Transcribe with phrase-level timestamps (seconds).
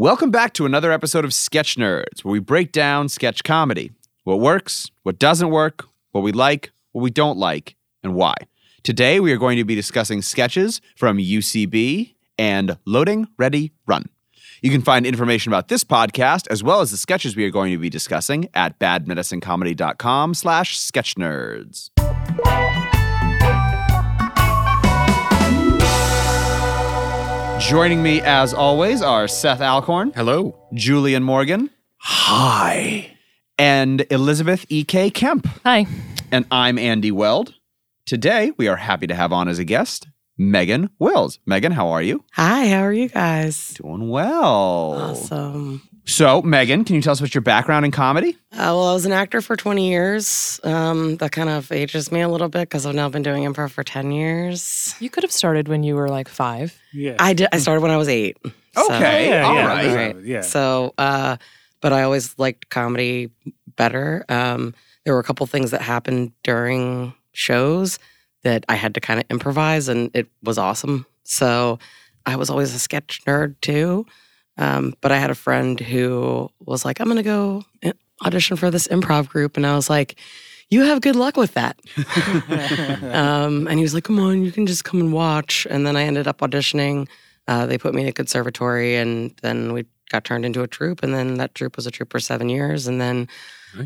[0.00, 3.90] Welcome back to another episode of Sketch Nerds, where we break down sketch comedy.
[4.24, 8.32] What works, what doesn't work, what we like, what we don't like, and why.
[8.82, 14.06] Today, we are going to be discussing sketches from UCB and Loading, Ready, Run.
[14.62, 17.70] You can find information about this podcast, as well as the sketches we are going
[17.72, 21.89] to be discussing, at badmedicinecomedy.com slash sketchnerds.
[27.70, 30.58] Joining me, as always, are Seth Alcorn, Hello.
[30.74, 33.16] Julian Morgan, Hi.
[33.58, 35.10] and Elizabeth E.K.
[35.10, 35.46] Kemp.
[35.64, 35.86] Hi.
[36.32, 37.54] And I'm Andy Weld.
[38.06, 41.38] Today, we are happy to have on as a guest Megan Wills.
[41.46, 42.24] Megan, how are you?
[42.32, 43.68] Hi, how are you guys?
[43.74, 44.94] Doing well.
[44.98, 45.82] Awesome.
[46.06, 48.30] So, Megan, can you tell us what's your background in comedy?
[48.52, 50.58] Uh, well, I was an actor for 20 years.
[50.64, 53.70] Um, that kind of ages me a little bit because I've now been doing improv
[53.70, 54.94] for 10 years.
[54.98, 56.76] You could have started when you were like five.
[56.92, 57.16] Yeah.
[57.20, 57.48] I did.
[57.52, 58.36] I started when I was eight.
[58.74, 59.94] So- Okay, yeah, all yeah, right.
[60.14, 60.24] Right.
[60.24, 60.40] Yeah.
[60.42, 61.36] So, uh,
[61.80, 63.30] but I always liked comedy
[63.76, 64.24] better.
[64.28, 64.74] Um,
[65.04, 67.98] there were a couple things that happened during shows
[68.42, 71.04] that I had to kind of improvise, and it was awesome.
[71.24, 71.78] So,
[72.26, 74.06] I was always a sketch nerd too.
[74.60, 77.64] Um, but I had a friend who was like, "I'm going to go
[78.24, 80.18] audition for this improv group," and I was like.
[80.72, 81.80] You have good luck with that.
[83.12, 85.96] um, and he was like, "Come on, you can just come and watch." And then
[85.96, 87.08] I ended up auditioning.
[87.48, 91.02] Uh, they put me in a conservatory, and then we got turned into a troupe.
[91.02, 92.86] And then that troupe was a troupe for seven years.
[92.86, 93.28] And then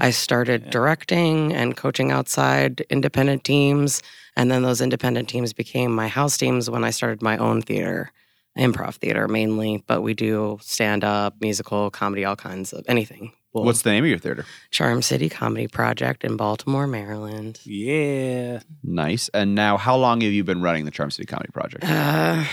[0.01, 4.03] I started directing and coaching outside independent teams.
[4.35, 8.11] And then those independent teams became my house teams when I started my own theater,
[8.59, 9.83] improv theater mainly.
[9.87, 13.33] But we do stand up, musical, comedy, all kinds of anything.
[13.53, 14.45] Well, What's the name of your theater?
[14.73, 17.61] Charm City Comedy Project in Baltimore, Maryland?
[17.65, 18.61] yeah.
[18.83, 19.29] Nice.
[19.33, 21.85] And now, how long have you been running the Charm City Comedy Project?
[21.85, 22.45] Uh,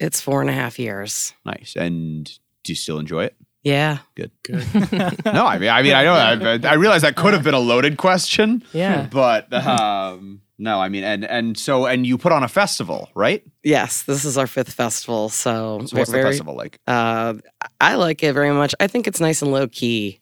[0.00, 1.32] it's four and a half years.
[1.44, 1.76] Nice.
[1.76, 2.24] And
[2.64, 3.36] do you still enjoy it?
[3.62, 3.98] Yeah.
[4.16, 4.32] Good.
[4.42, 4.64] Good.
[5.24, 7.60] No, I mean, I mean, I know, I, I realize that could have been a
[7.60, 9.06] loaded question, Yeah.
[9.12, 13.42] but um, no, I mean, and and so, and you put on a festival, right?
[13.64, 15.28] Yes, this is our fifth festival.
[15.28, 16.78] So, So, what's the festival like?
[16.86, 17.34] Uh,
[17.80, 18.72] I like it very much.
[18.78, 20.20] I think it's nice and low key.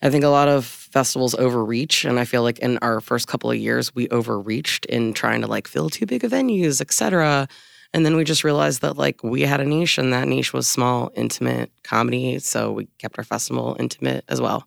[0.00, 3.50] I think a lot of festivals overreach, and I feel like in our first couple
[3.50, 7.46] of years we overreached in trying to like fill too big of venues, etc.
[7.92, 10.66] And then we just realized that like we had a niche, and that niche was
[10.66, 12.38] small, intimate comedy.
[12.38, 14.66] So we kept our festival intimate as well.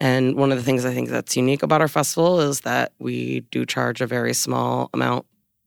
[0.00, 3.40] And one of the things I think that's unique about our festival is that we
[3.50, 5.24] do charge a very small amount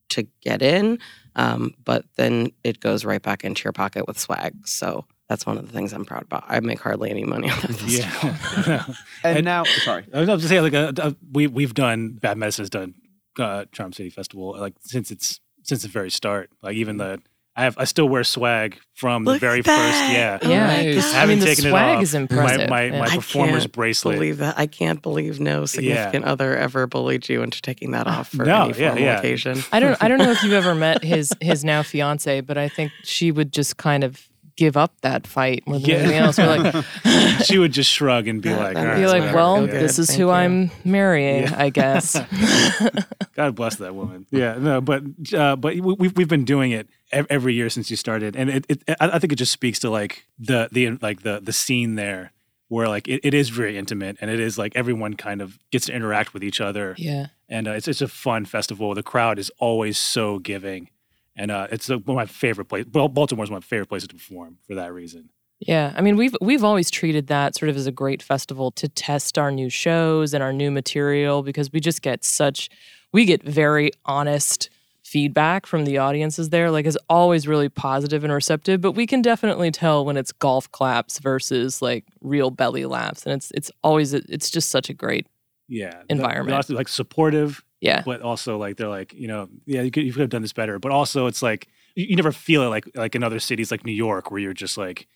[0.09, 0.99] to get in,
[1.35, 4.67] um, but then it goes right back into your pocket with swag.
[4.67, 6.43] So that's one of the things I'm proud about.
[6.47, 8.63] I make hardly any money on that festival.
[8.67, 8.85] Yeah.
[9.23, 12.37] And, And- now, sorry, I was just saying, like, uh, uh, we we've done Bad
[12.37, 12.95] Medicine has done
[13.37, 16.49] uh, Charm City Festival like since its since the very start.
[16.63, 17.19] Like even the
[17.59, 19.67] I have I still wear swag from the very first.
[19.77, 20.13] that.
[20.13, 20.39] Yeah.
[20.41, 20.67] Oh yeah.
[20.67, 22.03] my It's- I Haven't mean, the taken it swag off.
[22.03, 22.69] is impressive.
[22.69, 22.99] My Yeah.
[22.99, 24.15] my I performer's can't bracelet.
[24.15, 24.57] Believe that.
[24.57, 28.63] I can't believe no significant other ever bullied you into taking that off for No,
[28.69, 29.19] any yeah, formal yeah.
[29.19, 29.63] occasion.
[29.71, 32.67] I don't I don't know if you've ever met his his now fiance, but I
[32.69, 34.27] think she would just kind of
[34.59, 35.95] give up that fight more than Yeah.
[35.97, 36.37] anything else.
[36.37, 36.85] We're like
[37.45, 40.07] she would just shrug and be like, that be like, my well, heart this is
[40.07, 40.31] Thank who you.
[40.31, 41.55] I'm marrying, Yeah.
[41.57, 42.13] I guess.
[43.35, 44.25] God bless that woman.
[44.31, 45.03] Yeah, no, but
[45.33, 48.65] uh, but we- we've we've been doing it every year since you started, and it,
[48.69, 51.95] it I I think it just speaks to like the the like the the scene
[51.95, 52.31] there
[52.67, 55.87] where like it, it is very intimate and it is like everyone kind of gets
[55.87, 57.27] to interact with each other, yeah.
[57.47, 58.93] and uh, it's it's a fun festival.
[58.93, 60.89] The crowd is always so giving,
[61.39, 62.87] and uh, it's uh, one of my favorite places.
[62.91, 65.29] Baltimore is one of my favorite places to perform for that reason.
[65.59, 68.87] Yeah, I mean we've we've always treated that sort of as a great festival to
[68.87, 72.69] test our new shows and our new material because we just get such
[73.11, 74.69] we get very honest
[75.03, 79.23] feedback from the audiences there like is always really positive and receptive but we can
[79.23, 84.13] definitely tell when it's golf claps versus like real belly laughs and it's it's always
[84.13, 85.25] it's just such a great
[85.67, 86.47] Yeah, Environment.
[86.47, 90.03] They're also like supportive, yeah but also like they're like you know yeah you could
[90.03, 92.67] you could have done this better but also it's like you, you never feel it
[92.67, 95.07] like like in other cities like new york where you're just like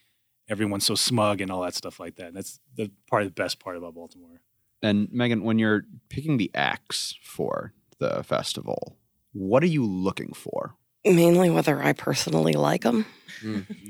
[0.48, 3.42] everyone's so smug and all that stuff like that And that's the part of the
[3.42, 4.40] best part about baltimore
[4.84, 8.98] and Megan, when you're picking the acts for the festival,
[9.32, 10.74] what are you looking for?
[11.06, 13.06] Mainly whether I personally like them.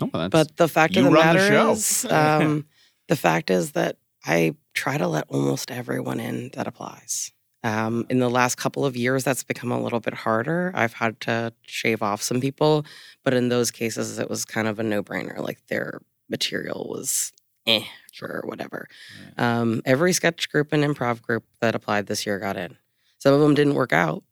[0.00, 2.66] Oh, But the fact of the run the matter is, um,
[3.08, 7.32] the fact is that I try to let almost everyone in that applies.
[7.64, 10.70] Um, in the last couple of years, that's become a little bit harder.
[10.75, 12.84] I've had to shave off some people,
[13.25, 15.38] but in those cases, it was kind of a no brainer.
[15.38, 17.32] Like their material was
[17.66, 17.82] eh,
[18.22, 18.87] or whatever.
[19.38, 22.76] Um, every sketch group and improv group that applied this year got in.
[23.19, 24.22] Some of them didn't work out.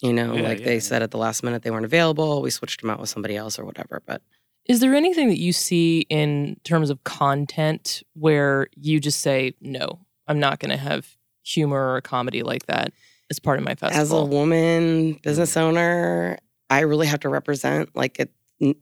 [0.00, 0.80] You know, Yeah, like yeah, they yeah.
[0.80, 2.40] said at the last minute they weren't available.
[2.40, 4.00] We switched them out with somebody else or whatever.
[4.06, 4.22] But
[4.64, 10.06] Is there anything that you see in terms of content where you just say, no,
[10.26, 11.17] I'm not going to have
[11.48, 12.92] humor or comedy like that
[13.30, 14.02] as part of my festival?
[14.02, 16.38] As a woman business owner,
[16.70, 18.30] I really have to represent like it,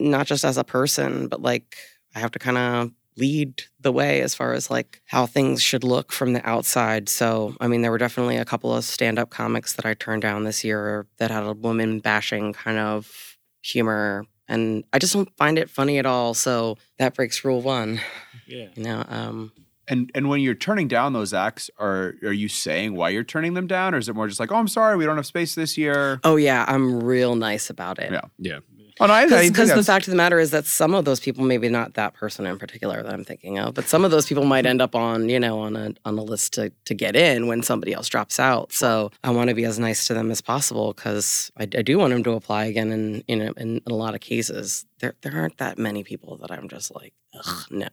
[0.01, 1.77] not just as a person, but like
[2.15, 5.85] I have to kind of lead the way as far as like how things should
[5.85, 7.09] look from the outside.
[7.09, 10.23] So, I mean, there were definitely a couple of stand up comics that I turned
[10.23, 14.27] down this year that had a woman bashing kind of humor.
[14.49, 16.35] And I just don't find it funny at all.
[16.35, 18.01] So that breaks rule one.
[18.47, 18.69] Yeah.
[18.75, 19.53] You know, um,
[19.89, 23.55] And and when you're turning down those acts, are are you saying why you're turning
[23.55, 25.55] them down, or is it more just like, oh, I'm sorry, we don't have space
[25.55, 26.21] this year?
[26.25, 28.13] oh yeah, I'm real nice about it.
[28.13, 28.23] Yeah.
[28.39, 28.59] Yeah.
[28.99, 31.05] Oh no, I, I think Because the fact of the matter is that some of
[31.05, 34.11] those people, maybe not that person in particular that I'm thinking of, but some of
[34.11, 36.95] those people might end up on, you know, on a on a list to to
[36.95, 38.73] get in when somebody else drops out.
[38.73, 41.99] So I want to be as nice to them as possible because I, I do
[41.99, 42.91] want them to apply again.
[42.91, 46.51] And in, in, in a lot of cases, there there aren't that many people that
[46.51, 47.89] I'm just like, ugh, no.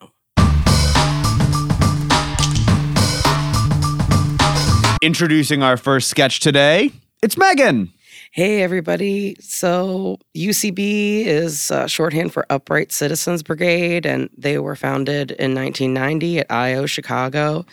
[5.03, 6.89] Introducing our first sketch today,
[7.21, 7.91] it's Megan.
[8.31, 9.35] Hey, everybody.
[9.41, 16.39] So, UCB is uh, shorthand for Upright Citizens Brigade, and they were founded in 1990
[16.39, 17.65] at IO Chicago.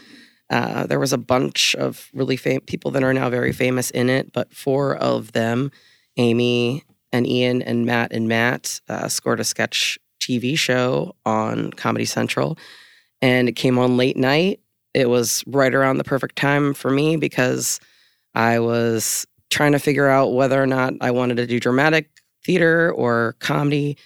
[0.50, 4.10] Uh, there was a bunch of really fam- people that are now very famous in
[4.10, 5.70] it, but four of them,
[6.16, 6.82] Amy
[7.12, 12.58] and Ian and Matt and Matt, uh, scored a sketch TV show on Comedy Central,
[13.22, 14.58] and it came on late night.
[14.94, 17.81] It was right around the perfect time for me because
[18.34, 22.08] I was trying to figure out whether or not I wanted to do dramatic
[22.44, 23.96] theater or comedy.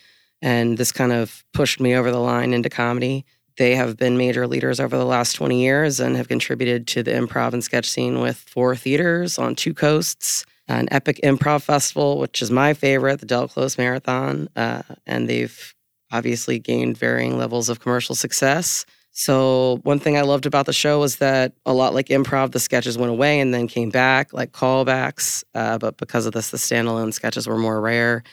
[0.43, 3.25] And this kind of pushed me over the line into comedy.
[3.57, 7.13] They have been major leaders over the last 20 years and have contributed to the
[7.13, 12.43] improv and sketch scene with four theaters on two coasts, an epic improv festival, which
[12.43, 14.49] is my favorite, the Del Close Marathon.
[14.57, 15.75] Uh, and they've
[16.11, 18.85] obviously gained varying levels of commercial success.
[19.17, 22.59] So, one thing I loved about the show was that a lot like improv, the
[22.59, 25.45] sketches went away and then came back, like callbacks.
[25.55, 28.25] Uh, but because of this, the standalone sketches were more rare.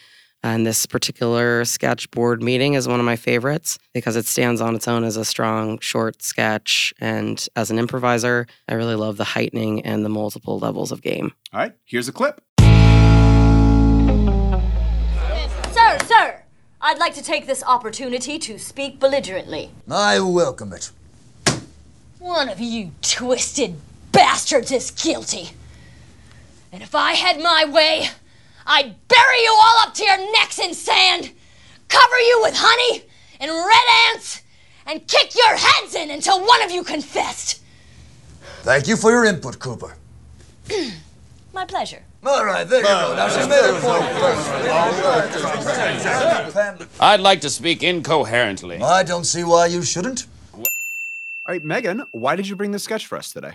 [0.41, 4.73] And this particular sketch board meeting is one of my favorites because it stands on
[4.73, 6.95] its own as a strong, short sketch.
[6.99, 11.31] And as an improviser, I really love the heightening and the multiple levels of game.
[11.53, 12.41] All right, here's a clip.
[15.71, 16.40] Sir, sir,
[16.83, 19.69] I'd like to take this opportunity to speak belligerently.
[19.89, 20.89] I welcome it.
[22.17, 23.75] One of you twisted
[24.11, 25.51] bastards is guilty.
[26.71, 28.07] And if I had my way,
[28.65, 31.31] I'd bury you all up to your necks in sand,
[31.87, 33.03] cover you with honey
[33.39, 34.41] and red ants,
[34.87, 37.61] and kick your heads in until one of you confessed.
[38.63, 39.97] Thank you for your input, Cooper.
[41.53, 42.03] My pleasure.
[42.23, 43.15] All right, there you go.
[43.15, 44.47] Now she's made her point first.
[46.99, 48.79] I'd like to speak incoherently.
[48.81, 50.27] I don't see why you shouldn't.
[50.53, 50.63] All
[51.47, 53.53] right, Megan, why did you bring this sketch for us today?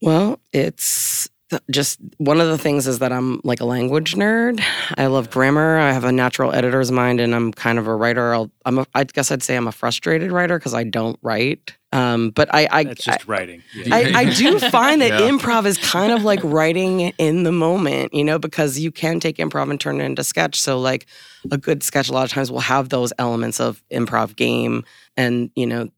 [0.00, 1.33] Well, it's th-
[1.70, 4.62] just one of the things is that I'm like a language nerd.
[4.96, 5.78] I love grammar.
[5.78, 8.34] I have a natural editor's mind, and I'm kind of a writer.
[8.34, 11.76] I'll, I'm a, I guess I'd say I'm a frustrated writer because I don't write.
[11.92, 13.62] Um, but I, I, That's just I, writing.
[13.74, 13.94] Yeah.
[13.94, 18.24] I, I do find that improv is kind of like writing in the moment, you
[18.24, 20.60] know, because you can take improv and turn it into sketch.
[20.60, 21.06] So, like,
[21.52, 24.84] a good sketch a lot of times will have those elements of improv game
[25.16, 25.88] and, you know,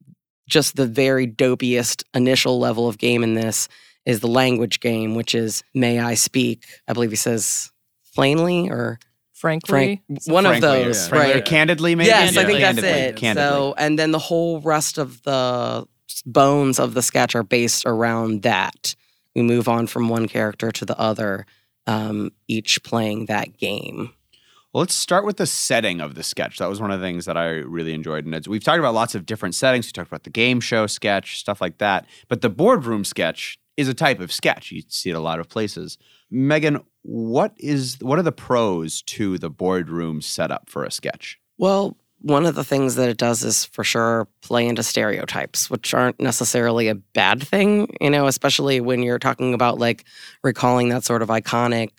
[0.46, 3.68] just the very dopiest initial level of game in this
[4.06, 6.64] is the language game, which is may I speak?
[6.88, 7.70] I believe he says
[8.14, 8.98] plainly or
[9.34, 10.22] Frankly, frank.
[10.28, 11.08] One of those, yeah.
[11.08, 11.44] Frankly, right?
[11.44, 12.06] Candidly, maybe?
[12.08, 12.62] Yes, I Candidly.
[12.62, 13.16] think that's it.
[13.16, 13.50] Candidly.
[13.50, 15.86] So, and then the whole rest of the
[16.24, 18.96] bones of the sketch are based around that.
[19.34, 21.44] We move on from one character to the other,
[21.86, 24.14] um, each playing that game.
[24.72, 26.56] Well, let's start with the setting of the sketch.
[26.56, 28.24] That was one of the things that I really enjoyed.
[28.24, 29.86] And it's, we've talked about lots of different settings.
[29.86, 32.06] We talked about the game show sketch, stuff like that.
[32.28, 34.70] But the boardroom sketch is a type of sketch.
[34.72, 35.98] You see it a lot of places.
[36.30, 41.38] Megan, what is what are the pros to the boardroom setup for a sketch?
[41.58, 45.94] Well, one of the things that it does is for sure play into stereotypes, which
[45.94, 50.04] aren't necessarily a bad thing, you know, especially when you're talking about like
[50.42, 51.90] recalling that sort of iconic,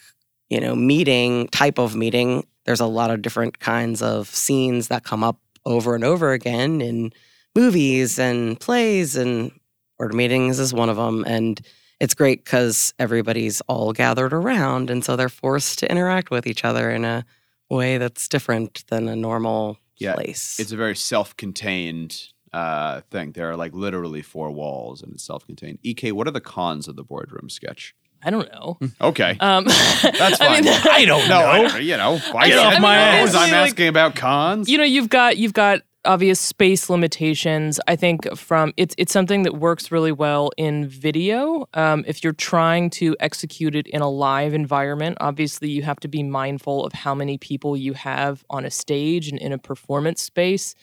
[0.50, 2.46] you know, meeting type of meeting.
[2.66, 6.82] There's a lot of different kinds of scenes that come up over and over again
[6.82, 7.14] in
[7.56, 9.52] movies and plays, and
[9.98, 11.24] board meetings is one of them.
[11.28, 11.60] And
[12.00, 16.64] it's great because everybody's all gathered around, and so they're forced to interact with each
[16.64, 17.26] other in a
[17.70, 20.60] way that's different than a normal Yeah, place.
[20.60, 22.16] It's a very self-contained
[22.54, 23.32] uh, thing.
[23.32, 25.80] There are like literally four walls, and it's self-contained.
[25.86, 27.96] Ek, what are the cons of the boardroom sketch?
[28.24, 28.78] I don't know.
[29.00, 29.38] Okay.
[29.40, 30.04] Um, That's
[30.42, 30.64] I fine.
[30.66, 31.70] mean, I don't no, know.
[31.76, 33.02] I, you know, I Get off said my no.
[33.02, 33.26] ass.
[33.28, 34.70] Was I'm Like- asking about cons.
[34.70, 37.80] you know you've got you've got obvious space limitations.
[37.88, 42.34] I think from it's it's something that works really well in video um, if you're
[42.34, 45.18] trying to execute it in a live environment.
[45.20, 49.28] Obviously you have to be mindful of how many people you have on a stage
[49.28, 50.74] and in a performance space.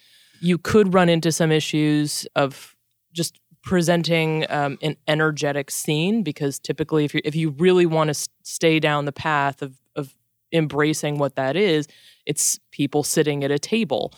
[0.40, 2.76] You could run into some issues of
[3.12, 8.28] just presenting um, an energetic scene because typically if you if you really want to
[8.42, 10.14] stay down the path of of
[10.52, 11.88] embracing what that is
[12.26, 14.12] it's people sitting at a table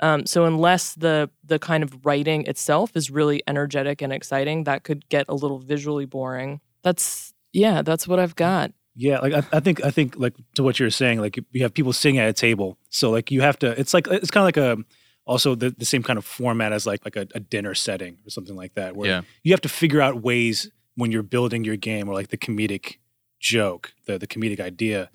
[0.00, 4.84] um, so unless the the kind of writing itself is really energetic and exciting, that
[4.84, 6.60] could get a little visually boring.
[6.82, 8.72] That's yeah, that's what I've got.
[8.94, 11.74] Yeah, like I, I think I think like to what you're saying, like you have
[11.74, 13.78] people sitting at a table, so like you have to.
[13.78, 14.82] It's like it's kind of like a
[15.26, 18.30] also the, the same kind of format as like like a, a dinner setting or
[18.30, 19.20] something like that, where Yeah.
[19.42, 22.96] you have to figure out ways when you're building your game or like the comedic
[23.40, 25.10] joke, the the comedic idea,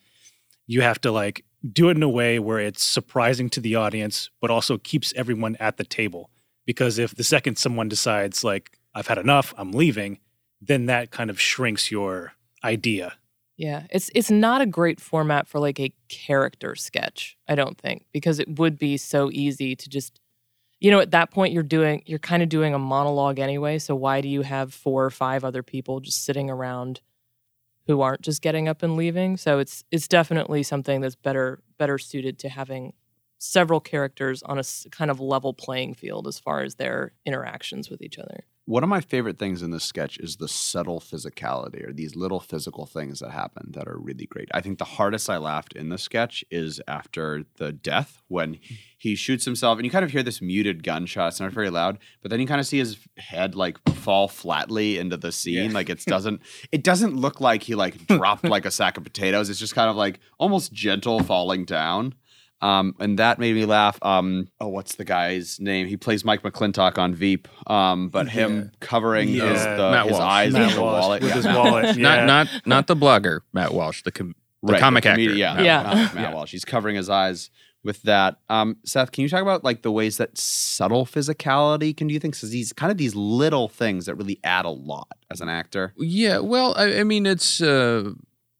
[0.67, 4.29] you have to like do it in a way where it's surprising to the audience,
[4.39, 6.29] but also keeps everyone at the table.
[6.65, 10.19] Because if the second someone decides like I've had enough, I'm leaving,
[10.59, 13.15] then that kind of shrinks your idea.
[13.57, 17.37] Yeah, it's it's not a great format for like a character sketch.
[17.47, 20.19] I don't think because it would be so easy to just,
[20.79, 23.77] you know, at that point you're doing you're kind of doing a monologue anyway.
[23.77, 27.01] So why do you have four or five other people just sitting around
[27.87, 29.37] who aren't just getting up and leaving?
[29.37, 32.93] So it's it's definitely something that's better better suited to having
[33.39, 38.01] several characters on a kind of level playing field as far as their interactions with
[38.01, 38.45] each other.
[38.71, 42.39] One of my favorite things in this sketch is the subtle physicality or these little
[42.39, 44.47] physical things that happen that are really great.
[44.53, 48.59] I think the hardest I laughed in the sketch is after the death when
[48.97, 51.33] he shoots himself and you kind of hear this muted gunshot.
[51.33, 54.97] It's not very loud, but then you kind of see his head like fall flatly
[54.97, 55.73] into the scene.
[55.73, 56.39] Like it doesn't
[56.71, 59.49] it doesn't look like he like dropped like a sack of potatoes.
[59.49, 62.15] It's just kind of like almost gentle falling down.
[62.61, 63.97] Um, and that made me laugh.
[64.03, 65.87] Um, oh, what's the guy's name?
[65.87, 67.47] He plays Mike McLintock on Veep.
[67.69, 71.21] Um, but him covering his, the, Matt his eyes Matt with the wallet.
[71.21, 71.85] with Yeah, his Matt- wallet.
[71.97, 72.03] Yeah.
[72.03, 75.15] Not not not the blogger Matt Walsh, the com- the Right, comic actor.
[75.23, 75.83] comedian, Yeah, Matt Yeah.
[75.83, 76.33] Matt, Matt Yeah.
[76.35, 76.51] Walsh.
[76.51, 77.49] He's covering his eyes
[77.83, 78.35] with that.
[78.47, 82.37] Um, Seth, can you talk about like the ways that subtle physicality can do things?
[82.37, 85.93] Because these kind of these little things that really add a lot as an actor.
[85.97, 88.11] Yeah, well, I, I mean, it's uh,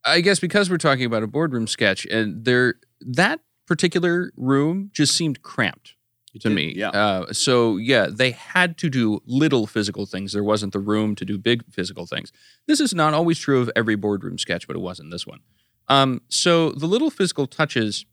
[0.03, 3.41] I guess because we're talking about a boardroom sketch, and there that
[3.71, 5.95] particular room just seemed cramped
[6.33, 6.73] to did, me.
[6.75, 6.89] yeah.
[6.89, 10.33] Uh, so yeah, they had to do little physical things.
[10.33, 12.33] There wasn't the room to do big physical things.
[12.67, 15.39] This is not always true of every boardroom sketch, but it wasn't this one.
[15.87, 18.05] Um, so the little physical touches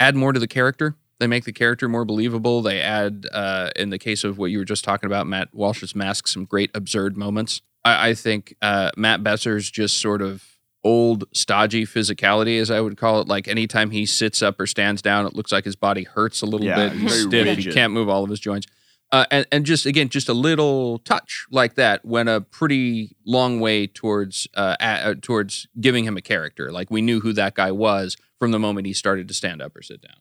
[0.00, 0.96] add more to the character.
[1.18, 2.62] They make the character more believable.
[2.62, 5.94] They add, uh, in the case of what you were just talking about, Matt Walsh's
[5.94, 7.60] mask, some great absurd moments.
[7.84, 10.42] I, I think uh, Matt Besser's just sort of
[10.84, 13.28] old, stodgy physicality, as I would call it.
[13.28, 16.46] Like anytime he sits up or stands down, it looks like his body hurts a
[16.46, 16.92] little Yeah, bit.
[16.92, 17.64] He's very stiff.
[17.64, 18.66] He can't move all of his joints.
[19.12, 23.60] Uh, and, and just again, just a little touch like that went a pretty long
[23.60, 26.72] way towards uh, a- uh, towards giving him a character.
[26.72, 29.76] Like we knew who that guy was from the moment he started to stand up
[29.76, 30.16] or sit down.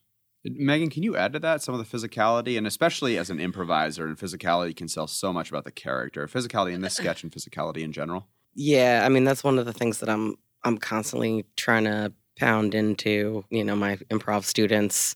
[0.46, 2.58] Megan, can you add to that some of the physicality?
[2.58, 6.28] And especially as an improviser, and physicality can tell so much about the character.
[6.28, 8.28] Physicality in this sketch and physicality in general.
[8.54, 12.74] Yeah, I mean that's one of the things that I'm I'm constantly trying to pound
[12.74, 15.16] into, you know, my improv students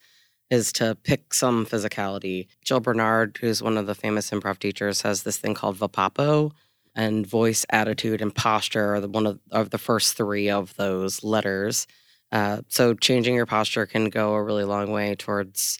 [0.49, 2.47] is to pick some physicality.
[2.63, 6.51] Jill Bernard, who's one of the famous improv teachers, has this thing called Vapapo,
[6.95, 11.23] and voice, attitude, and posture are the, one of, of the first three of those
[11.23, 11.85] letters.
[12.31, 15.79] Uh, so changing your posture can go a really long way towards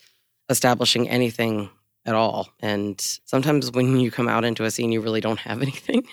[0.50, 1.70] establishing anything
[2.06, 2.50] at all.
[2.62, 6.08] And sometimes when you come out into a scene, you really don't have anything.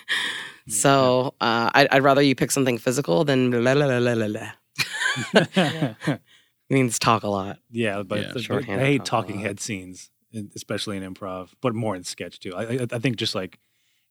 [0.67, 4.25] So uh, I'd, I'd rather you pick something physical than la la la la la
[4.25, 6.17] la.
[6.69, 7.59] means talk a lot.
[7.71, 8.31] Yeah, but, Yeah.
[8.33, 10.09] but I hate improv talking head scenes,
[10.55, 12.55] especially in improv, but more in sketch too.
[12.55, 13.59] I, I, I think just like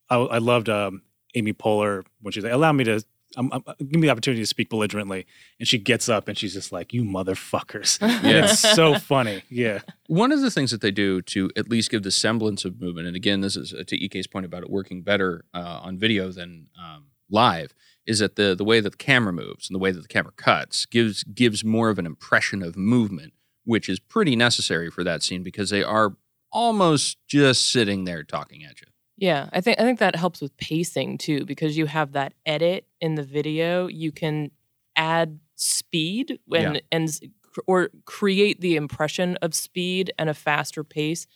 [0.08, 1.02] I, I loved um,
[1.34, 3.04] Amy Poehler when she's like, "Allow me to."
[3.36, 5.26] Um, um, give me the opportunity to speak belligerently,
[5.58, 8.44] and she gets up and she's just like, "You motherfuckers!" Yeah.
[8.44, 9.42] it's so funny.
[9.50, 12.80] Yeah, One of the things that they do to at least give the semblance of
[12.80, 15.98] movement, and again, this is uh, to Ike's point about it working better uh, on
[15.98, 17.74] video than um, live,
[18.06, 20.32] is that the the way that the camera moves and the way that the camera
[20.36, 23.32] cuts gives gives more of an impression of movement,
[23.64, 26.16] which is pretty necessary for that scene because they are
[26.52, 28.86] almost just sitting there talking at you.
[29.16, 32.86] Yeah, I think I think that helps with pacing too because you have that edit
[33.00, 33.86] in the video.
[33.86, 34.50] You can
[34.96, 36.80] add speed when Yeah.
[36.90, 37.08] and
[37.68, 41.26] or create the impression of speed and a faster pace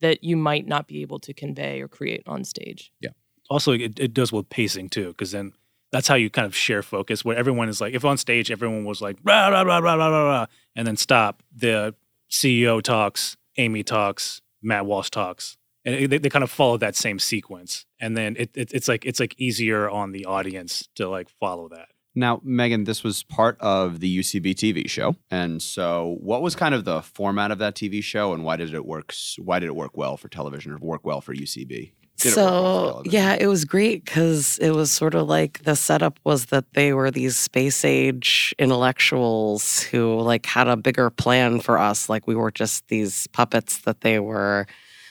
[0.00, 2.92] that you might not be able to convey or create on stage.
[3.00, 3.10] Yeah.
[3.50, 5.52] Also it, it does with pacing too, because then
[5.90, 7.24] that's how you kind of share focus.
[7.24, 10.06] Where everyone is like, if on stage everyone was like rah rah rah rah rah
[10.08, 11.42] rah, rah and then stop.
[11.54, 11.94] The
[12.30, 15.56] CEO talks, Amy talks, Matt Walsh talks,
[15.86, 17.86] and it- they, they kind of follow that same sequence.
[17.98, 21.68] And then it, it it's like it's like easier on the audience to like follow
[21.70, 21.86] that.
[22.18, 26.74] Now, Megan, this was part of the UCB TV show, and so what was kind
[26.74, 29.12] of the format of that TV show, and why did it work?
[29.38, 31.68] Why did it work well for television, or work well for UCB?
[31.68, 33.12] Did it work well for so television?
[33.12, 36.94] yeah, it was great because it was sort of like the setup was that they
[36.94, 42.08] were these space age intellectuals who like had a bigger plan for us.
[42.08, 44.66] Like we were just these puppets that they were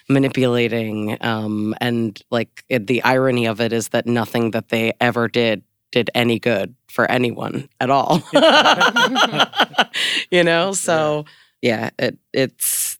[0.10, 1.18] manipulating.
[1.22, 5.64] Um, and like it, the irony of it is that nothing that they ever did
[5.92, 8.22] did any good for anyone at all.
[10.32, 11.26] you know, so
[11.62, 13.00] yeah, it it's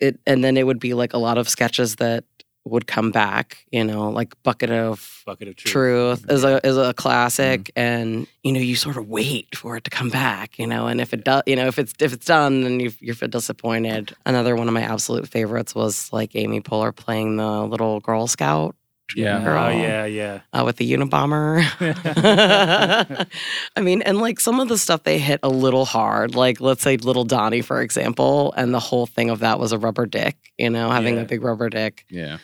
[0.00, 2.24] it and then it would be like a lot of sketches that
[2.64, 5.72] would come back, you know, like Bucket of Bucket of truth.
[5.72, 6.30] Truth mm-hmm.
[6.32, 6.90] is a is a mm-hmm.
[6.92, 10.86] classic and you know, you sort of wait for it to come back, you know,
[10.86, 13.28] and if it does, you know, if it's if it's done then you you feel
[13.28, 14.14] disappointed.
[14.26, 18.76] Another one of my absolute favorites was like Amy Poehler playing the little Girl Scout
[19.16, 19.42] Yeah.
[19.44, 20.40] girl Oh yeah, yeah.
[20.52, 21.62] uh, with the Unabomber.
[23.76, 26.82] I mean, and like some of the stuff they hit a little hard, like let's
[26.82, 30.36] say Little Donnie, for example, and the whole thing of that was a rubber dick,
[30.58, 31.22] you know, having Yeah.
[31.22, 32.04] a big rubber dick.
[32.10, 32.38] Yeah.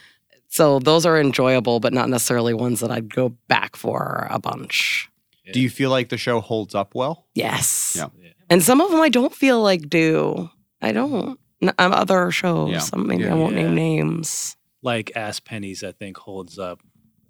[0.49, 5.09] So those are enjoyable, but not necessarily ones that I'd go back for a bunch.
[5.53, 7.27] do you feel like the show holds up well?
[7.35, 7.95] Yes.
[7.97, 8.09] Yeah.
[8.51, 10.51] And some of them I don't feel like do.
[10.83, 11.39] I don't.
[11.63, 12.71] N- other shows.
[12.71, 12.79] Yeah.
[12.81, 13.33] Some maybe Yeah.
[13.33, 13.63] I won't Yeah.
[13.63, 14.57] name names.
[14.83, 16.81] Like Ass Pennies, I think holds up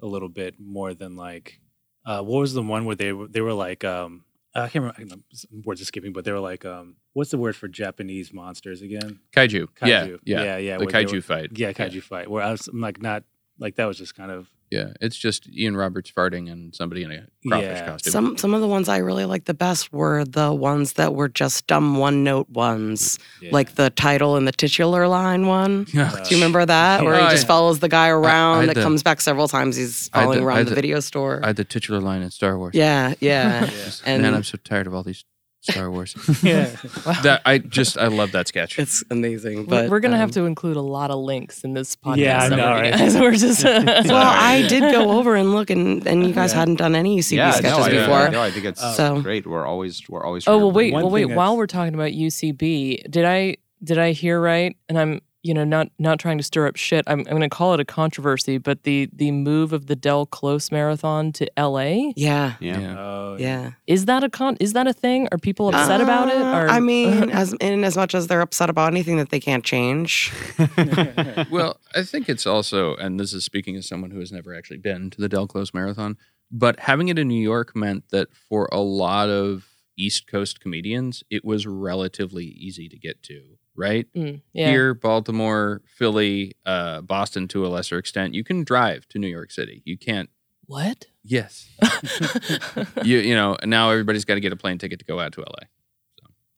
[0.00, 1.60] a little bit more than like
[2.04, 4.24] uh, what was the one where they were they were like um
[4.54, 5.16] I can't remember
[5.64, 9.20] words escaping, but they were like um what's the word for Japanese monsters again?
[9.34, 9.68] Kaiju.
[9.84, 10.06] Yeah.
[10.06, 10.18] Kaiju.
[10.24, 10.42] Yeah.
[10.42, 10.78] yeah, yeah.
[10.78, 11.50] The kaiju were- fight.
[11.54, 12.30] Yeah, kaiju fight.
[12.30, 13.24] Where I was I'm like not
[13.58, 14.92] like that was just kind of Yeah.
[15.00, 17.86] It's just Ian Roberts farting and somebody in a crawfish Yeah.
[17.86, 18.10] costume.
[18.12, 21.28] Some some of the ones I really liked the best were the ones that were
[21.28, 23.18] just dumb one note ones.
[23.40, 23.50] yeah.
[23.52, 25.86] Like the title and the titular line one.
[25.94, 26.10] Yeah.
[26.10, 27.04] Do you remember that?
[27.04, 29.46] Where Oh, he just I- follows the guy around had that the- comes back several
[29.48, 29.76] times.
[29.76, 31.40] He's following the- around the, the- video store.
[31.44, 32.74] I had the titular line in Star Wars.
[32.74, 33.70] yeah, yeah.
[33.70, 33.90] Yeah.
[34.04, 35.24] and Man, I'm so tired of all these
[35.70, 36.14] Star Wars.
[36.42, 36.64] yeah.
[37.22, 38.78] that I just I love that sketch.
[38.78, 39.56] it's amazing.
[39.58, 42.16] We're- But We're gonna have um, to include a lot of links in this podcast.
[42.18, 43.14] Yeah, I know, right?
[43.20, 46.60] We're just Well, I did go over and look, and, and you guys Yeah.
[46.60, 48.28] hadn't done any UCB yeah, sketches no, I, before.
[48.30, 49.46] no, I think it's So- great.
[49.46, 50.44] We're always we're always.
[50.46, 51.26] Oh trying well, wait, well, wait.
[51.26, 54.76] thing While that's- we're talking about UCB, did I did I hear right?
[54.88, 57.04] And I'm you know not not trying to stir up shit.
[57.06, 60.26] I'm I'm going to call it a controversy, but the the move of the Del
[60.26, 62.12] Close Marathon to L.A.
[62.16, 62.80] Yeah, Yeah.
[62.80, 62.98] Yeah.
[62.98, 63.72] Oh, yeah.
[63.86, 64.56] is that a con?
[64.60, 65.28] Is that a thing?
[65.32, 66.36] Are people upset about it?
[66.36, 69.40] Uh, Or I mean, as in as much as they're upset about anything that they
[69.40, 70.32] can't change.
[71.50, 74.78] well, I think it's also, and this is speaking as someone who has never actually
[74.78, 76.16] been to the Del Close Marathon,
[76.50, 81.22] but having it in New York meant that for a lot of East Coast comedians,
[81.30, 84.06] it was relatively easy to get to, right?
[84.14, 84.68] Mm, yeah.
[84.70, 89.50] Here, Baltimore, Philly, uh, Boston to a lesser extent, you can drive to New York
[89.50, 89.82] City.
[89.84, 90.28] You can't.
[90.66, 91.06] what?
[91.28, 91.68] Yes.
[93.04, 95.40] you you know now everybody's got to get a plane ticket to go out to
[95.40, 95.66] LA.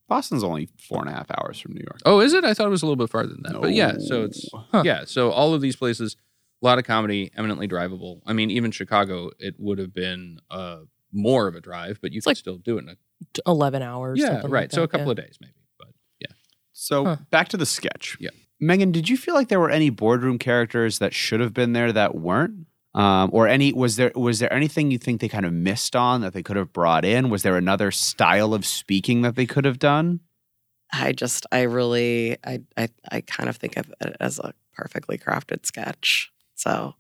[0.09, 2.01] Boston's only four and a half hours from New York.
[2.07, 2.43] Oh, is it?
[2.45, 3.61] I thought it was a little bit farther than that.
[3.61, 4.83] But yeah, so it's No.
[4.83, 5.05] yeah.
[5.05, 6.17] So all of these places,
[6.63, 8.21] a lot of comedy, eminently drivable.
[8.27, 10.79] I mean, even Chicago, it would have been uh,
[11.13, 12.95] more of a drive, but you It's could like still do it in a
[13.35, 14.19] T- Eleven hours.
[14.19, 14.51] yeah, right.
[14.51, 15.11] Like so a couple yeah.
[15.13, 15.58] of days maybe, but yeah.
[16.81, 17.17] So Huh.
[17.31, 18.17] back to the sketch.
[18.21, 18.31] Yeah.
[18.61, 21.93] Megan, did you feel like there were any boardroom characters that should have been there
[21.93, 22.67] that weren't?
[22.95, 26.21] Um, or any was there was there anything you think they kind of missed on
[26.21, 27.31] that they could have brought in?
[27.31, 30.21] Was there another style of speaking that they could have done?
[30.93, 35.19] I just, I really, I, I, I kind of think of it as a perfectly
[35.19, 36.33] crafted sketch.
[36.55, 36.95] So,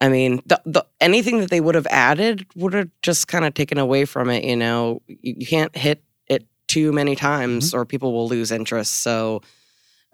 [0.00, 3.54] I mean, the, the anything that they would have added would have just kind of
[3.54, 4.44] taken away from it.
[4.44, 6.04] You know, you, you can't hit it
[6.68, 7.78] too many times, mm-hmm.
[7.78, 9.00] or people will lose interest.
[9.00, 9.42] So,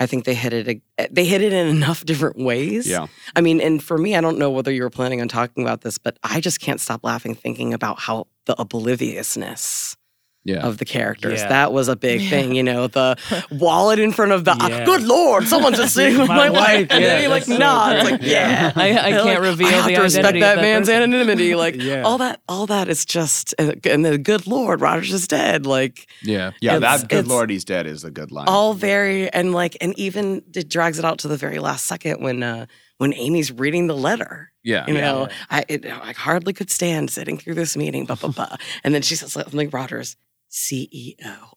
[0.01, 0.83] I think they hit it.
[1.11, 2.87] They hit it in enough different ways.
[2.87, 3.07] Yeah.
[3.37, 5.83] I mean, and for me, I don't know whether you were planning on talking about
[5.83, 9.97] this, but I just can't stop laughing thinking about how the obliviousness
[10.47, 10.67] Yeah.
[10.67, 11.41] of the characters.
[11.41, 11.49] Yeah.
[11.49, 12.29] That was a big Yeah.
[12.31, 13.17] thing, you know, the
[13.51, 16.61] wallet in front of the uh, good lord, someone's just sitting with My my, wife.
[16.61, 18.13] wife, And yeah, then he like that's so nods, great.
[18.13, 18.73] like, yeah.
[18.77, 21.03] I, I can't like, reveal I have the to respect identity that man's person.
[21.03, 21.55] anonymity.
[21.55, 22.03] Like Yeah.
[22.03, 25.65] all that, all that is just, and the good lord, Rogers is dead.
[25.67, 26.51] Like Yeah.
[26.61, 28.47] Yeah, that good Lord he's dead is a good line.
[28.49, 32.23] all very, and like, and even it drags it out to the very last second
[32.23, 32.67] when, uh,
[32.99, 34.53] when Amy's reading the letter.
[34.63, 34.87] Yeah.
[34.87, 38.57] You know, I it, I hardly could stand sitting through this meeting, blah blah blah.
[38.83, 40.17] And then she says something, Rogers,
[40.55, 41.09] CEO.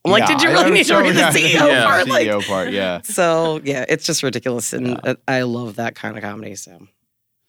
[0.04, 2.08] I'm like, Yeah, did you really need so- to read the CEO yeah, part?
[2.08, 3.02] Like, CEO part, yeah.
[3.04, 5.00] so yeah, it's just ridiculous, and Yeah.
[5.04, 6.56] uh, I love that kind of comedy.
[6.56, 6.88] So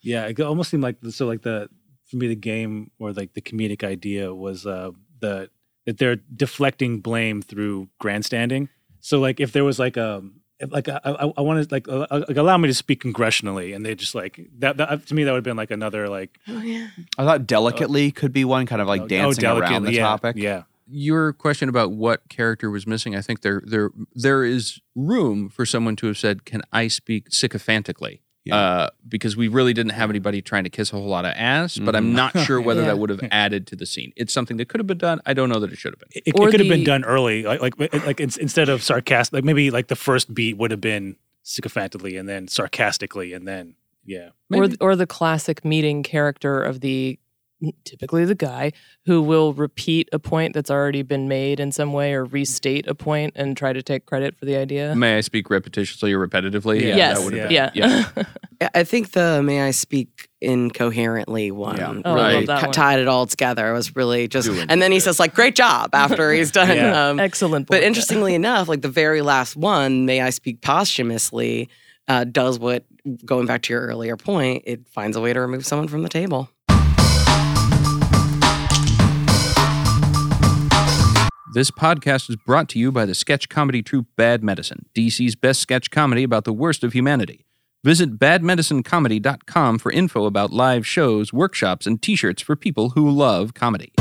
[0.02, 1.68] Yeah, it almost seemed like so like the
[2.10, 5.48] for me the game or like the comedic idea was uh, the
[5.86, 8.68] that they're deflecting blame through grandstanding.
[9.00, 10.22] So like if there was like a
[10.70, 13.94] like I, I, I wanted like, uh, like allow me to speak congressionally, and they
[13.94, 16.88] just like that, that to me that would have been like another like Oh yeah.
[17.16, 20.36] I thought delicately could be one, kind of like oh, dancing around the yeah, topic.
[20.36, 25.48] Yeah, Your question about what character was missing, I think there there there is room
[25.50, 28.56] for someone to have said, "Can I speak sycophantically?" Yeah.
[28.56, 31.76] Uh, because we really didn't have anybody trying to kiss a whole lot of ass,
[31.76, 32.14] but I'm Mhm.
[32.14, 32.86] not sure whether Yeah.
[32.86, 34.12] that would have added to the scene.
[34.16, 35.20] It's something that could have been done.
[35.26, 36.08] I don't know that it should have been.
[36.14, 39.34] it, it Or could have been done early, like like like ins- instead of sarcastic,
[39.34, 43.74] like maybe like the first beat would have been sycophantically, and then sarcastically, and then
[44.06, 47.18] yeah, or or the classic meeting character of the
[47.84, 48.72] typically the guy
[49.06, 52.94] who will repeat a point that's already been made in some way or restate a
[52.94, 54.94] point and try to take credit for the idea.
[54.94, 56.80] May I speak repetitiously or repetitively?
[56.80, 57.42] Yeah, yes, that yeah.
[57.42, 57.52] been.
[57.74, 58.04] yeah.
[58.60, 58.68] yeah.
[58.74, 62.00] I think the "May I speak incoherently" one Yeah.
[62.04, 62.72] Oh, really love that cu- one.
[62.72, 63.68] tied it all together.
[63.70, 66.76] It was really just, Doing and then he says like, "Great job" after he's done.
[66.76, 67.08] Yeah.
[67.10, 67.66] Um, Excellent.
[67.68, 71.68] but interestingly enough, like the very last one, "May I speak posthumously,"
[72.08, 72.84] uh, does what
[73.24, 76.08] going back to your earlier point, it finds a way to remove someone from the
[76.08, 76.50] table.
[81.58, 85.58] This podcast is brought to you by the sketch comedy troupe Bad Medicine, DC's best
[85.58, 87.46] sketch comedy about the worst of humanity.
[87.82, 93.54] Visit badmedicinecomedy.com for info about live shows, workshops, and t shirts for people who love
[93.54, 93.92] comedy.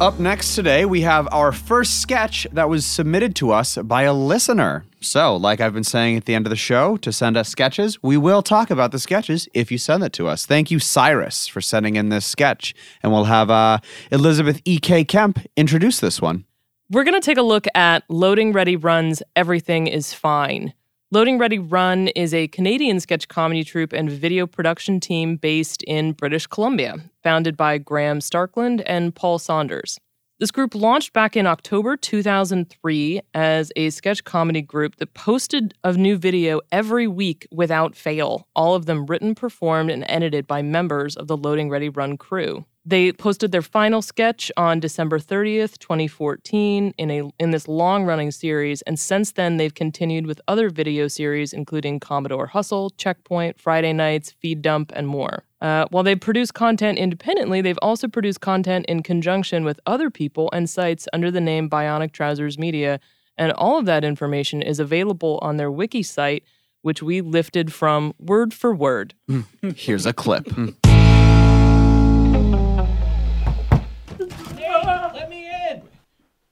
[0.00, 4.14] Up next today, we have our first sketch that was submitted to us by a
[4.14, 4.84] listener.
[5.02, 8.02] So, like I've been saying at the end of the show, to send us sketches,
[8.02, 10.44] we will talk about the sketches if you send it to us.
[10.44, 12.74] Thank you, Cyrus, for sending in this sketch.
[13.02, 13.78] And we'll have uh,
[14.12, 15.04] Elizabeth E.K.
[15.04, 16.44] Kemp introduce this one.
[16.90, 20.74] We're going to take a look at Loading Ready Run's Everything is Fine.
[21.12, 26.12] Loading Ready Run is a Canadian sketch comedy troupe and video production team based in
[26.12, 29.98] British Columbia, founded by Graham Starkland and Paul Saunders.
[30.40, 35.92] This group launched back in October 2003 as a sketch comedy group that posted a
[35.92, 41.14] new video every week without fail, all of them written, performed, and edited by members
[41.14, 42.64] of the Loading Ready Run crew.
[42.86, 48.80] They posted their final sketch on December 30th, 2014 in a in this long-running series
[48.82, 54.30] and since then they've continued with other video series including Commodore Hustle, Checkpoint, Friday Nights,
[54.30, 55.44] Feed Dump and more.
[55.60, 60.48] Uh, while they produce content independently, they've also produced content in conjunction with other people
[60.52, 62.98] and sites under the name Bionic Trousers Media,
[63.36, 66.44] and all of that information is available on their wiki site,
[66.82, 69.14] which we lifted from word for word.
[69.76, 70.48] Here's a clip.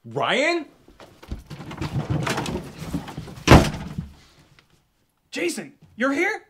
[0.05, 0.65] Ryan?
[5.31, 6.48] Jason, you're here?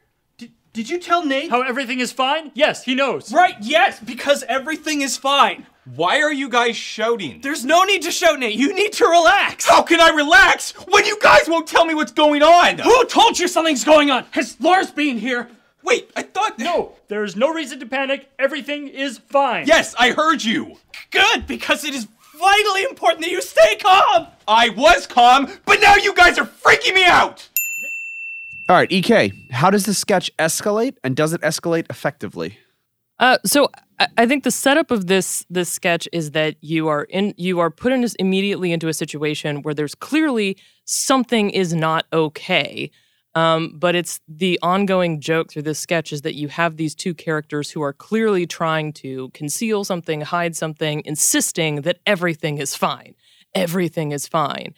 [0.73, 1.49] Did, did you tell Nate?
[1.49, 2.51] How everything is fine?
[2.53, 3.33] Yes, he knows.
[3.33, 5.65] right, yes, because everything is fine.
[5.95, 7.41] Why are you guys shouting?
[7.41, 8.55] There's no need to shout, Nate.
[8.55, 9.67] You need to relax.
[9.67, 12.77] How can I relax when you guys won't tell me what's going on?
[12.77, 14.25] Who told you something's going on?
[14.31, 15.49] Has Lars been here?
[15.83, 16.59] Wait, I thought.
[16.59, 18.29] No, there is no reason to panic.
[18.37, 19.65] Everything is fine.
[19.65, 20.75] Yes, I heard you.
[21.09, 24.27] Good, because it is vitally important that you stay calm.
[24.47, 27.49] I was calm, but now you guys are freaking me out.
[28.69, 32.59] All right, EK, how does the sketch escalate and does it escalate effectively?
[33.17, 33.67] Uh, so
[34.15, 37.71] I, think the setup of this this sketch is that you are in you are
[37.71, 40.55] put in this immediately into a situation where there's clearly
[40.85, 42.91] something is not okay.
[43.33, 47.15] Um, but it's the ongoing joke through this sketch is that you have these two
[47.15, 53.15] characters who are clearly trying to conceal something, hide something, insisting that everything is fine.
[53.55, 54.75] Everything is fine.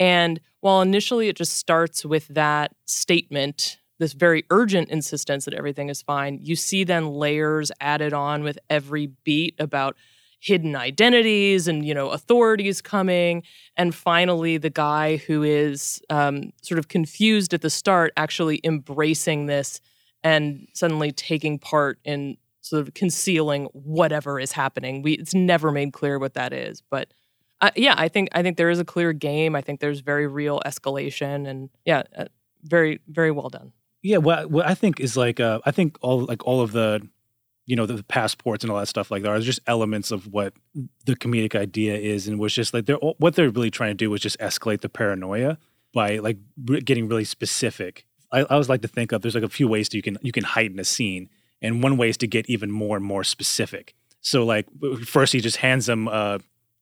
[0.00, 5.88] And while initially it just starts with that statement, this very urgent insistence that everything
[5.88, 9.96] is fine, you see then layers added on with every beat about
[10.40, 13.42] hidden identities and you know authorities coming.
[13.76, 19.46] And finally the guy who is um, sort of confused at the start actually embracing
[19.46, 19.80] this
[20.22, 25.02] and suddenly taking part in sort of concealing whatever is happening.
[25.02, 27.12] We it's never made clear what that is but
[27.60, 30.26] uh, yeah i think i think there is a clear game i think there's very
[30.26, 32.24] real escalation and yeah uh,
[32.62, 36.24] very very well done Yeah, what what I think is like uh, I think all
[36.24, 37.06] like all of the
[37.66, 40.26] you know the, the passports and all that stuff like there are just elements of
[40.32, 40.54] what
[41.04, 44.12] the comedic idea is and was just like they're what they're really trying to do
[44.14, 45.58] is just escalate the paranoia
[45.92, 48.06] by like re- getting really specific.
[48.32, 50.18] I, I always like to think of there's like a few ways that you can
[50.22, 51.28] you can heighten a scene
[51.62, 53.94] and one way is to get even more and more specific.
[54.20, 54.66] So like
[55.04, 56.38] first he just hands them uh,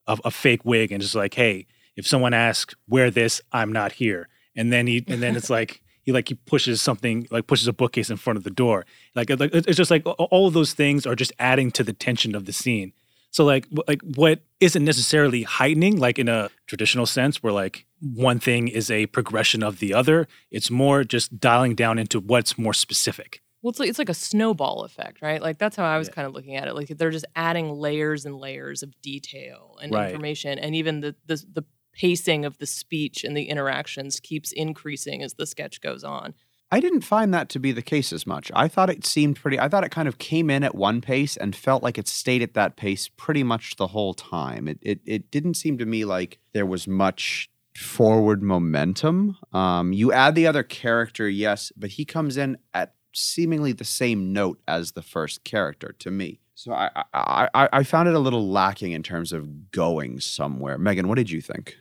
[0.06, 1.66] a, a fake wig and just like hey
[1.96, 5.82] if someone asks wear this I'm not here and then he and then it's like
[6.06, 8.86] he like he pushes something like pushes a bookcase in front of the door.
[9.14, 12.34] Like, like it's just like all of those things are just adding to the tension
[12.34, 12.92] of the scene.
[13.32, 18.38] So like like what isn't necessarily heightening like in a traditional sense where like one
[18.38, 20.28] thing is a progression of the other.
[20.50, 23.42] It's more just dialing down into what's more specific.
[23.66, 25.42] Well, it's like, it's like a snowball effect, right?
[25.42, 26.76] Like that's how I was kind of looking at it.
[26.76, 30.06] Like they're just adding layers and layers of detail and Right.
[30.06, 35.20] information, and even the, the the pacing of the speech and the interactions keeps increasing
[35.20, 36.34] as the sketch goes on.
[36.70, 38.52] I didn't find that to be the case as much.
[38.54, 39.58] I thought it seemed pretty.
[39.58, 42.42] I thought it kind of came in at one pace and felt like it stayed
[42.42, 44.68] at that pace pretty much the whole time.
[44.68, 49.38] It it, it didn't seem to me like there was much forward momentum.
[49.52, 54.32] Um, you add the other character, yes, but he comes in at seemingly the same
[54.32, 56.40] note as the first character to me.
[56.54, 60.78] So I I, I, I found it a little lacking in terms of going somewhere.
[60.78, 61.76] Megan, what did you think?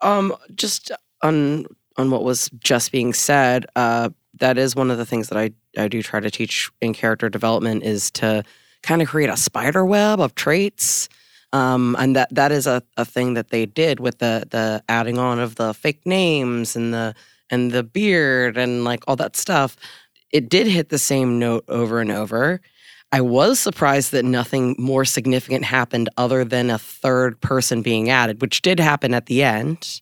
[0.00, 0.90] Um, just
[1.22, 5.38] on on what was just being said, uh, that is one of the things that
[5.38, 8.42] I I do try to teach in character development is to
[8.82, 11.08] kind of create a spider web of traits.
[11.54, 15.18] Um, and that that is a, a thing that they did with the the adding
[15.18, 17.14] on of the fake names and the
[17.50, 19.76] and the beard and like all that stuff.
[20.32, 22.60] It did hit the same note over and over.
[23.12, 28.40] I was surprised that nothing more significant happened other than a third person being added,
[28.40, 30.00] which did happen at the end.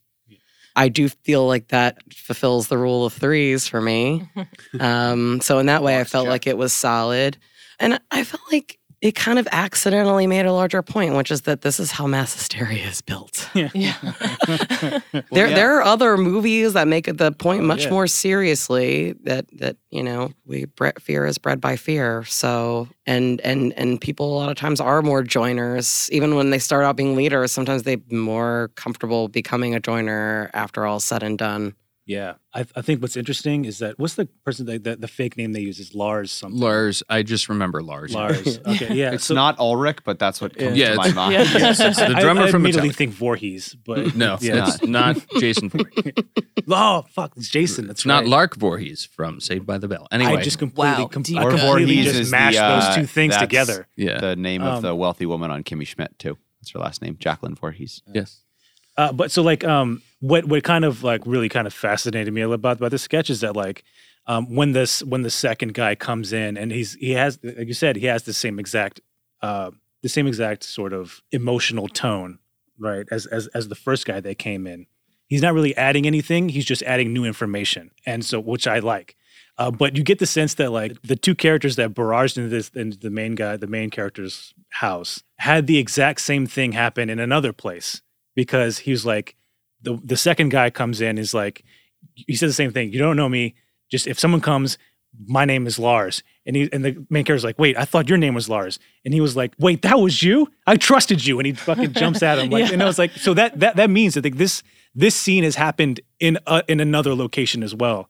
[0.77, 4.31] I do feel like that fulfills the rule of threes for me.
[4.81, 7.37] um, so in that way, I felt like it was solid,
[7.81, 11.63] and I felt like it kind of accidentally made a larger point, which is that
[11.63, 13.49] this is how mass hysteria is built.
[13.55, 13.95] Yeah.
[15.33, 15.55] there, yeah.
[15.55, 17.91] there are other movies that make the point Oh, much yeah.
[17.91, 19.13] more seriously.
[19.25, 22.25] That that you know, we bre- fear is bred by fear.
[22.25, 26.59] So and and and people a lot of times are more joiners, even when they
[26.59, 27.53] start out being leaders.
[27.53, 31.75] Sometimes they're more comfortable becoming a joiner after all said and done.
[32.11, 35.37] Yeah, I, I think what's interesting is that what's the person that the, the fake
[35.37, 36.61] name they use is Lars something.
[36.61, 38.13] Lars, I just remember Lars.
[38.13, 38.59] Lars.
[38.67, 39.13] Okay, yeah.
[39.13, 41.33] It's so- not Ulrich, but that's what comes Yeah, to my mind.
[41.35, 41.43] Yeah.
[41.67, 42.97] Yes, it's the I- drummer I, from immediately Metallica.
[42.97, 44.67] think Voorhees, but No, yeah.
[44.67, 46.13] it's not Jason Voorhees.
[46.69, 47.87] oh fuck, it's Jason.
[47.87, 48.27] That's It's not.
[48.27, 50.09] Lark Voorhees from Saved by the Bell.
[50.11, 53.37] Anyway, I just completely, Wow, com- I completely just mashed the, uh, those two things
[53.37, 53.87] together.
[53.97, 56.37] yeah, The name of Um, the wealthy woman on Kimmy Schmidt too.
[56.61, 58.03] That's her last name, Jacqueline Voorhees.
[58.13, 58.41] yes.
[58.97, 62.43] Uh, but so like um what what kind of like really kind of fascinated me
[62.43, 63.83] a little about about the sketch is that like
[64.27, 67.75] um when this when the second guy comes in and he's he has like you
[67.75, 69.01] said he has the same exact
[69.43, 69.71] uh
[70.03, 72.39] the same exact sort of emotional tone
[72.79, 74.87] right as as as the first guy that came in.
[75.27, 79.17] He's not really adding anything he's just adding new information and so which I like.
[79.59, 82.71] Uh, but you get the sense that like the two characters that barraged into this
[82.71, 87.19] into the main guy the main character's house had the exact same thing happen in
[87.19, 88.03] another place
[88.35, 89.37] because he was like
[89.83, 91.65] the the second guy comes in is like
[92.15, 92.93] he says the same thing.
[92.93, 93.55] You don't know me.
[93.91, 94.79] Just if someone comes,
[95.27, 96.23] my name is Lars.
[96.47, 98.79] And he and the main character's like, wait, I thought your name was Lars.
[99.05, 100.49] And he was like, wait, that was you?
[100.67, 101.39] I trusted you.
[101.39, 102.51] And he fucking jumps at him.
[102.51, 102.73] Like, Yeah.
[102.75, 104.63] and I was like, so that that that means that like this
[104.95, 108.09] this scene has happened in uh, in another location as well.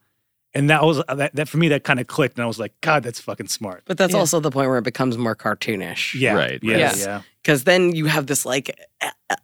[0.53, 2.59] And that was uh, that, that for me that kind of clicked, and I was
[2.59, 3.83] like, God, that's fucking smart.
[3.87, 4.19] But that's Yeah.
[4.19, 6.19] also the point where it becomes more cartoonish.
[6.19, 6.77] Yeah, Right, Yeah.
[6.77, 7.01] Yes.
[7.05, 7.23] yeah.
[7.43, 8.77] Because then you have this like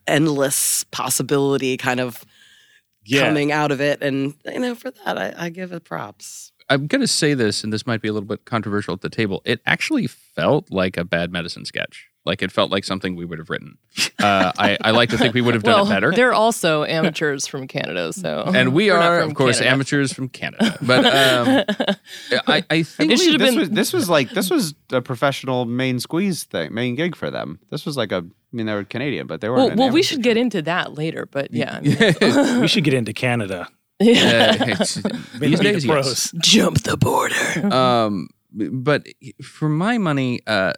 [0.06, 2.24] endless possibility kind of
[3.04, 3.20] Yeah.
[3.28, 4.02] coming out of it.
[4.02, 6.52] And, you know, for that, I, I give it props.
[6.68, 9.08] I'm going to say this, and this might be a little bit controversial at the
[9.08, 9.40] table.
[9.44, 12.08] It actually felt like a bad medicine sketch.
[12.26, 13.78] Like it felt like something we would have written.
[14.20, 16.10] Uh, I, I like to think we would have done well, it better.
[16.12, 19.72] they're also amateurs from Canada, so And we We're are, of course, Canada.
[19.74, 20.76] amateurs from Canada.
[20.82, 21.96] But um,
[22.48, 25.00] I, I think It should have this been- was this was like this was a
[25.00, 27.60] professional main squeeze thing, main gig for them.
[27.70, 28.16] This was like a.
[28.52, 29.56] I mean, they were Canadian, but they were.
[29.56, 31.26] well, well, we should get into that later.
[31.30, 33.68] But yeah, I we should get into Canada.
[34.00, 34.52] uh,
[35.38, 36.32] these days, the yes.
[36.40, 37.74] jump the border.
[37.74, 39.06] um, but
[39.42, 40.72] for my money, uh,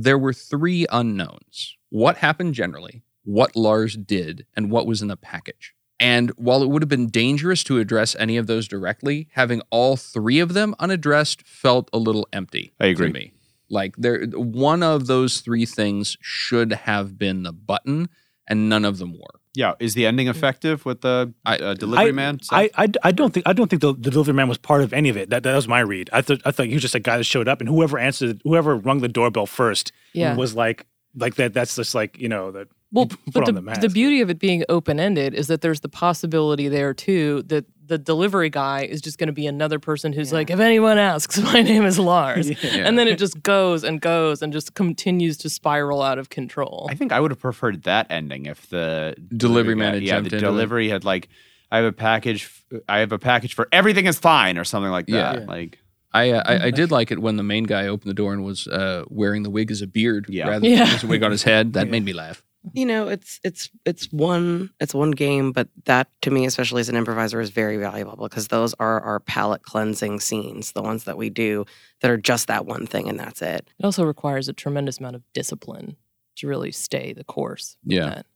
[0.00, 5.16] there were three unknowns: what happened generally, what Lars did, and what was in the
[5.16, 5.74] package.
[6.00, 9.96] And while it would have been dangerous to address any of those directly, having all
[9.96, 12.72] three of them unaddressed felt a little empty.
[12.78, 13.08] I agree.
[13.08, 13.32] To me,
[13.68, 18.08] like there, one of those three things should have been the button,
[18.46, 19.37] and none of them were.
[19.54, 22.38] Yeah, is the ending effective with the uh, delivery I, man?
[22.50, 24.92] I, I, I don't think I don't think the, the delivery man was part of
[24.92, 25.30] any of it.
[25.30, 26.10] That, that was my read.
[26.12, 28.40] I thought I thought he was just a guy that showed up, and whoever answered,
[28.44, 30.34] whoever rung the doorbell first, Yeah.
[30.36, 31.54] was like like that.
[31.54, 32.68] That's just like you know that.
[32.90, 33.80] Well, put but on the, the mask.
[33.82, 37.66] the beauty of it being open ended is that there's the possibility there too that
[37.86, 41.38] the delivery guy is just going to be another person who's like, if anyone asks,
[41.52, 42.50] my name is Lars.
[42.64, 46.86] And then it just goes and goes and just continues to spiral out of control.
[46.90, 50.20] I think I would have preferred that ending if the Delivery man guy- had yeah,
[50.20, 50.40] the into it.
[50.40, 51.28] delivery had like.
[51.70, 52.50] I have a package.
[52.88, 55.40] I have a package for everything is fine or something like that.
[55.40, 55.44] Yeah.
[55.46, 55.78] Like
[56.14, 58.42] I, uh, I I did like it when the main guy opened the door and
[58.42, 60.48] was uh, wearing the wig as a beard Yeah.
[60.48, 61.74] rather than as a wig on his head.
[61.74, 62.42] That made me laugh.
[62.72, 66.88] You know it's it's it's one it's one game but that to me especially as
[66.88, 71.16] an improviser is very valuable because those are our palate cleansing scenes the ones that
[71.16, 71.64] we do
[72.00, 75.16] that are just that one thing and that's it It also requires a tremendous amount
[75.16, 75.96] of discipline
[76.38, 77.76] to really stay the course.
[77.84, 78.06] Yeah.
[78.06, 78.26] that.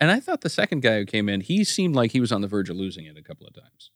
[0.00, 2.40] And I thought the second guy who came in, he seemed like he was on
[2.40, 3.90] the verge of losing it a couple of times.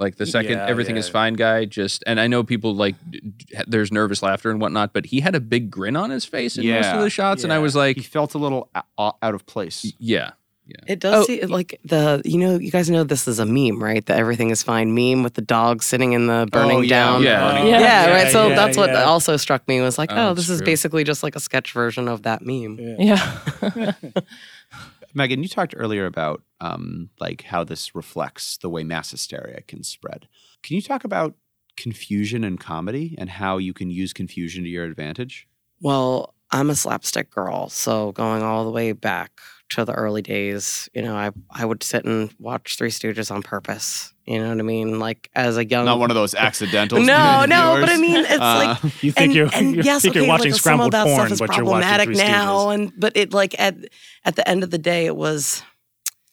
[0.00, 3.20] Like the second Yeah, everything is fine guy, just and I know people like d-
[3.20, 6.56] d- there's nervous laughter and whatnot, but he had a big grin on his face
[6.58, 9.44] in most of the shots, and I was like, he felt a little out of
[9.46, 9.84] place.
[9.98, 10.30] yeah,
[10.66, 10.76] yeah.
[10.86, 13.82] it does Oh, see like the you know you guys know this is a meme
[13.82, 16.80] right the everything is fine meme with the dog sitting in the oh, burning Oh,
[16.80, 16.88] yeah.
[16.88, 17.64] down Yeah.
[17.64, 17.80] Yeah.
[17.80, 19.02] yeah, right so yeah, that's what yeah.
[19.02, 20.66] also struck me was like Oh, oh, this that's is true.
[20.66, 23.18] basically just like a sketch version of that meme Yeah.
[25.14, 29.82] Megan, you talked earlier about um, like how this reflects the way mass hysteria can
[29.82, 30.28] spread.
[30.62, 31.34] Can you talk about
[31.76, 35.48] confusion and comedy and how you can use confusion to your advantage?
[35.80, 40.88] Well, I'm a slapstick girl, so going all the way back to the early days,
[40.94, 44.12] you know, I I would sit and watch Three Stooges on purpose.
[44.26, 44.98] You know what I mean?
[45.00, 46.98] Like as a young Not one of those accidental.
[47.02, 50.02] No, no, but I mean, it's Uh, like You think and, you're, and you yes,
[50.02, 51.88] think okay, you're watching like, some of scrambled that porn, stuff is but you're watching
[51.88, 52.74] problematic Three now, Stooges.
[52.74, 53.76] and but it like at
[54.24, 55.62] at the end of the day, it was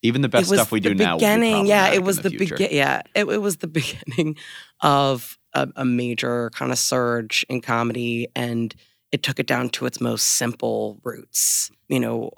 [0.03, 1.13] even the best stuff we do now.
[1.13, 1.65] will be beginning.
[1.65, 2.55] yeah, it was the, future.
[2.55, 2.75] beginning.
[2.77, 4.35] Yeah, it, it was the beginning
[4.81, 8.75] of a, a major kind of surge in comedy, and
[9.11, 11.71] it took it down to its most simple roots.
[11.87, 12.29] You know,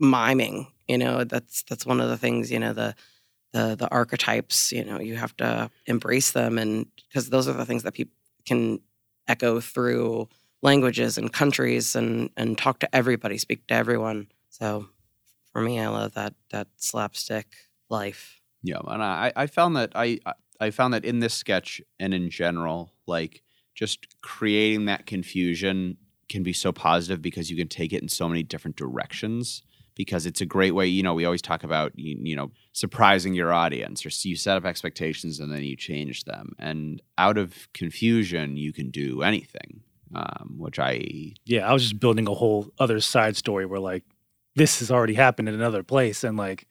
[0.00, 0.66] miming.
[0.88, 2.50] You know, that's that's one of the things.
[2.50, 2.94] You know, the
[3.52, 4.72] the the archetypes.
[4.72, 8.14] You know, you have to embrace them, and because those are the things that people
[8.46, 8.80] can
[9.28, 10.28] echo through
[10.62, 14.28] languages and countries, and and talk to everybody, speak to everyone.
[14.48, 14.86] So
[15.52, 17.46] for me, I love that that slapstick
[17.88, 18.40] life.
[18.62, 20.18] Yeah, and I, I found that I
[20.60, 23.42] I found that in this sketch and in general, like
[23.74, 25.96] just creating that confusion
[26.28, 29.62] can be so positive because you can take it in so many different directions.
[29.94, 31.14] Because it's a great way, you know.
[31.14, 35.40] We always talk about you, you know surprising your audience, or you set up expectations
[35.40, 36.52] and then you change them.
[36.58, 39.82] And out of confusion, you can do anything,
[40.14, 44.04] um, which I Yeah, I was just building a whole other side story where like
[44.56, 46.66] this has already happened in another place, and like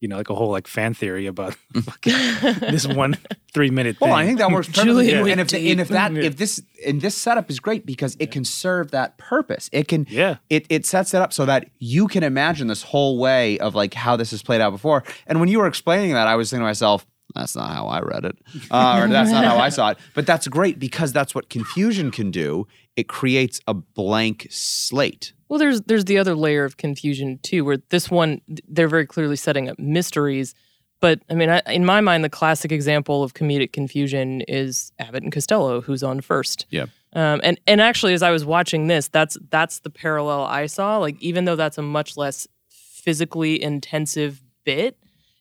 [0.00, 1.56] you know, like a whole like fan theory about
[2.04, 3.16] this one
[3.52, 4.08] three minute thing.
[4.08, 5.08] Well, I think that works perfectly.
[5.10, 5.70] Julian and if Deep.
[5.72, 9.18] and if that if this and this setup is great because it can serve that
[9.18, 9.68] purpose.
[9.72, 10.36] It can Yeah.
[10.48, 13.94] it it sets it up so that you can imagine this whole way of like
[13.94, 15.04] how this has played out before.
[15.26, 18.00] And when you were explaining that, I was thinking to myself, that's not how I
[18.00, 18.36] read it,
[18.70, 19.98] uh, or that's not how I saw it.
[20.14, 22.66] But that's great because that's what confusion can do.
[22.96, 25.32] It creates a blank slate.
[25.50, 29.34] Well, there's there's the other layer of confusion too, where this one they're very clearly
[29.34, 30.54] setting up mysteries.
[31.00, 35.24] But I mean, I, in my mind, the classic example of comedic confusion is Abbott
[35.24, 36.66] and Costello, who's on first.
[36.70, 36.86] Yeah.
[37.14, 40.98] Um, and and actually, as I was watching this, that's that's the parallel I saw.
[40.98, 44.98] Like, even though that's a much less physically intensive bit,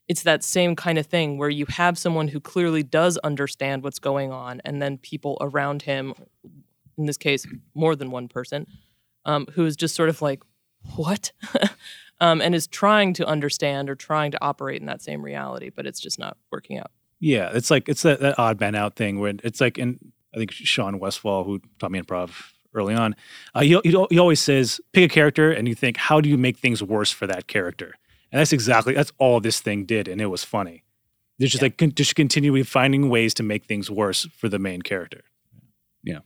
[0.08, 4.00] it's that same kind of thing where you have someone who clearly does understand what's
[4.00, 6.16] going on, and then people around him,
[6.98, 7.46] in this case,
[7.76, 8.66] more than one person,
[9.26, 10.42] um, who is just sort of like,
[10.96, 11.32] what?
[12.22, 15.86] um, and is trying to understand or trying to operate in that same reality, but
[15.86, 16.92] it's just not working out.
[17.20, 20.00] Yeah, it's like it's that, that odd man out thing where it's like, and
[20.34, 22.32] I think Sean Westfall, who taught me improv
[22.74, 23.16] early on,
[23.56, 26.58] uh, he, he always says, pick a character and you think, how do you make
[26.58, 27.96] things worse for that character?
[28.32, 30.84] And that's exactly that's all this thing did, and it was funny.
[31.40, 34.82] It's just like con- just continually finding ways to make things worse for the main
[34.82, 35.24] character.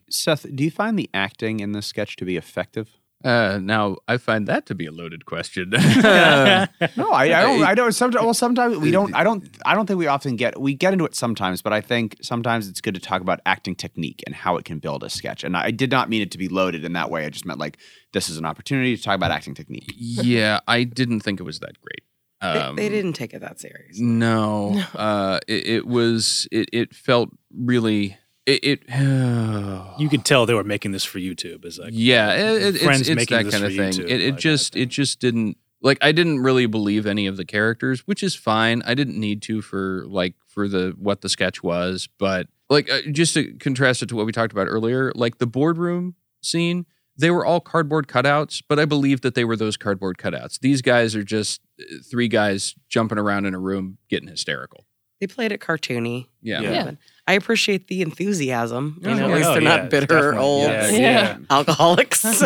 [0.09, 2.99] Seth, do you find the acting in this sketch to be effective?
[3.23, 5.71] Uh, now I find that to be a loaded question.
[6.97, 7.63] No, I, I don't.
[7.63, 7.91] I don't.
[7.93, 9.15] Sometimes, well, sometimes we don't.
[9.15, 9.47] I don't.
[9.65, 10.59] I don't think we often get.
[10.59, 13.75] We get into it sometimes, but I think sometimes it's good to talk about acting
[13.75, 15.43] technique and how it can build a sketch.
[15.45, 17.25] And I did not mean it to be loaded in that way.
[17.25, 17.77] I just meant like
[18.12, 19.93] this is an opportunity to talk about acting technique.
[19.95, 22.03] yeah, I didn't think it was that great.
[22.41, 23.97] They, Um, they didn't take it that serious.
[23.99, 26.45] No, uh, it, it was.
[26.51, 28.17] It, it felt really.
[28.45, 28.63] It.
[28.63, 28.89] it
[29.99, 31.65] You could tell they were making this for YouTube.
[31.65, 34.06] Is like yeah, it, it, friends it's, it's making that this kind for of thing.
[34.06, 34.75] YouTube, It, it like just.
[34.75, 35.58] It just didn't.
[35.82, 38.82] Like I didn't really believe any of the characters, which is fine.
[38.86, 43.02] I didn't need to for like for the what the sketch was, but like uh,
[43.12, 46.85] just to contrast it to what we talked about earlier, like the boardroom scene,
[47.17, 50.60] they were all cardboard cutouts, but I believe that they were those cardboard cutouts.
[50.60, 54.85] These guys are just uh, three guys jumping around in a room getting hysterical.
[55.19, 56.27] They played it cartoony.
[56.41, 56.62] Yeah.
[56.62, 56.91] you know, Yeah.
[57.26, 59.00] But I appreciate the enthusiasm.
[59.02, 59.26] You Oh, know, yeah.
[59.34, 60.40] at least Oh, they're yeah, not bitter definitely.
[60.40, 61.38] old Yeah, Yeah.
[61.50, 62.24] alcoholics.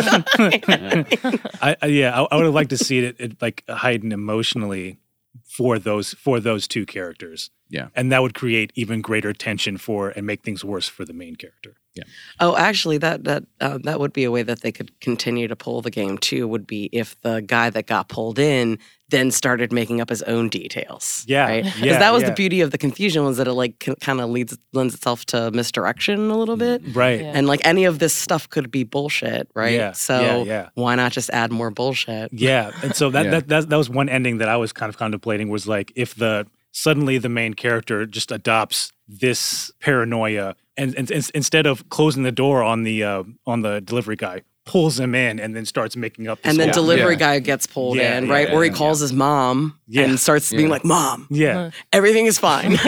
[0.60, 4.98] I, I yeah, I, I would have liked to see it, it like heightened emotionally
[5.44, 7.50] for those for those two characters.
[7.70, 7.88] Yeah.
[7.94, 11.36] And that would create even greater tension for and make things worse for the main
[11.36, 11.76] character.
[11.98, 12.04] Yeah.
[12.40, 15.56] Oh, actually, that that uh, that would be a way that they could continue to
[15.56, 16.48] pull the game too.
[16.48, 18.78] Would be if the guy that got pulled in
[19.10, 21.24] then started making up his own details.
[21.26, 21.64] Yeah, right.
[21.64, 22.28] Because yeah, that was yeah.
[22.28, 25.50] the beauty of the confusion was that it like kind of leads lends itself to
[25.50, 26.82] misdirection a little bit.
[26.94, 27.20] Right.
[27.20, 27.32] Yeah.
[27.34, 29.72] And like any of this stuff could be bullshit, right?
[29.74, 30.68] Yeah, So yeah, yeah.
[30.74, 32.32] why not just add more bullshit?
[32.32, 33.30] Yeah, and so that, Yeah.
[33.30, 36.14] that that that was one ending that I was kind of contemplating was like if
[36.14, 42.22] the suddenly the main character just adopts this paranoia and, and, and instead of closing
[42.22, 45.96] the door on the uh, on the delivery guy pulls him in and then starts
[45.96, 47.18] making up this And then delivery Yeah.
[47.18, 48.48] guy gets pulled Yeah, in, yeah, right?
[48.48, 48.76] yeah, or he yeah.
[48.76, 50.02] calls his mom Yeah.
[50.04, 52.72] and starts being like, "Mom, yeah everything is fine."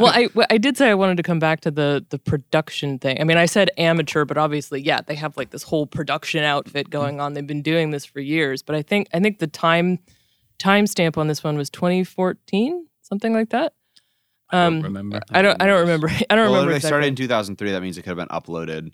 [0.00, 3.20] well, I I did say I wanted to come back to the the production thing.
[3.20, 6.88] I mean, I said amateur, but obviously, yeah, they have like this whole production outfit
[6.88, 7.34] going on.
[7.34, 8.62] They've been doing this for years.
[8.62, 9.98] But I think I think the time
[10.58, 13.74] timestamp on this one was 2014, something like that.
[14.50, 15.20] Um, remember.
[15.32, 15.60] I don't.
[15.60, 16.08] I don't remember.
[16.30, 16.70] I don't Well, remember.
[16.70, 16.88] if they exactly.
[16.88, 17.70] started in 2003.
[17.72, 18.92] That means it could have been uploaded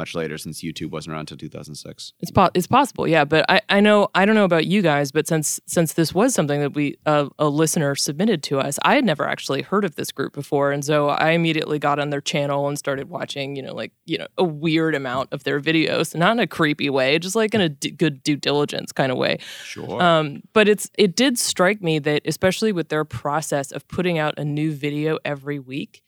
[0.00, 2.14] much later since YouTube wasn't around until 2006.
[2.20, 3.24] It's po- it's possible, yeah.
[3.26, 6.34] But I, I know I don't know about you guys, but since since this was
[6.34, 9.96] something that we uh, a listener submitted to us, I had never actually heard of
[9.96, 13.62] this group before, and so I immediately got on their channel and started watching, you
[13.62, 17.18] know, like you know a weird amount of their videos, not in a creepy way,
[17.18, 19.38] just like in a d- good due diligence kind of way.
[19.64, 20.02] Sure.
[20.02, 24.38] Um, but it's it did strike me that especially with their process of putting out
[24.38, 26.02] a new video every week,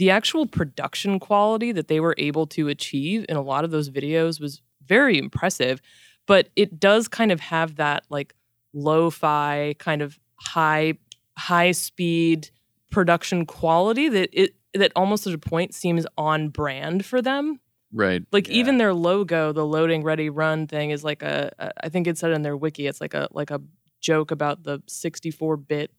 [0.00, 3.90] the actual production quality that they were able to achieve in a lot of those
[3.90, 5.82] videos was very impressive.
[6.26, 8.34] But it does kind of have that like
[8.72, 10.94] lo-fi kind of high
[11.36, 12.48] high speed
[12.90, 17.60] production quality that it that almost at a point seems on brand for them
[17.92, 18.22] Right.
[18.32, 22.06] like even their logo the loading ready run thing is like a, a i think
[22.06, 23.60] it said in their wiki it's like a like a
[24.00, 25.90] joke about the 64 bit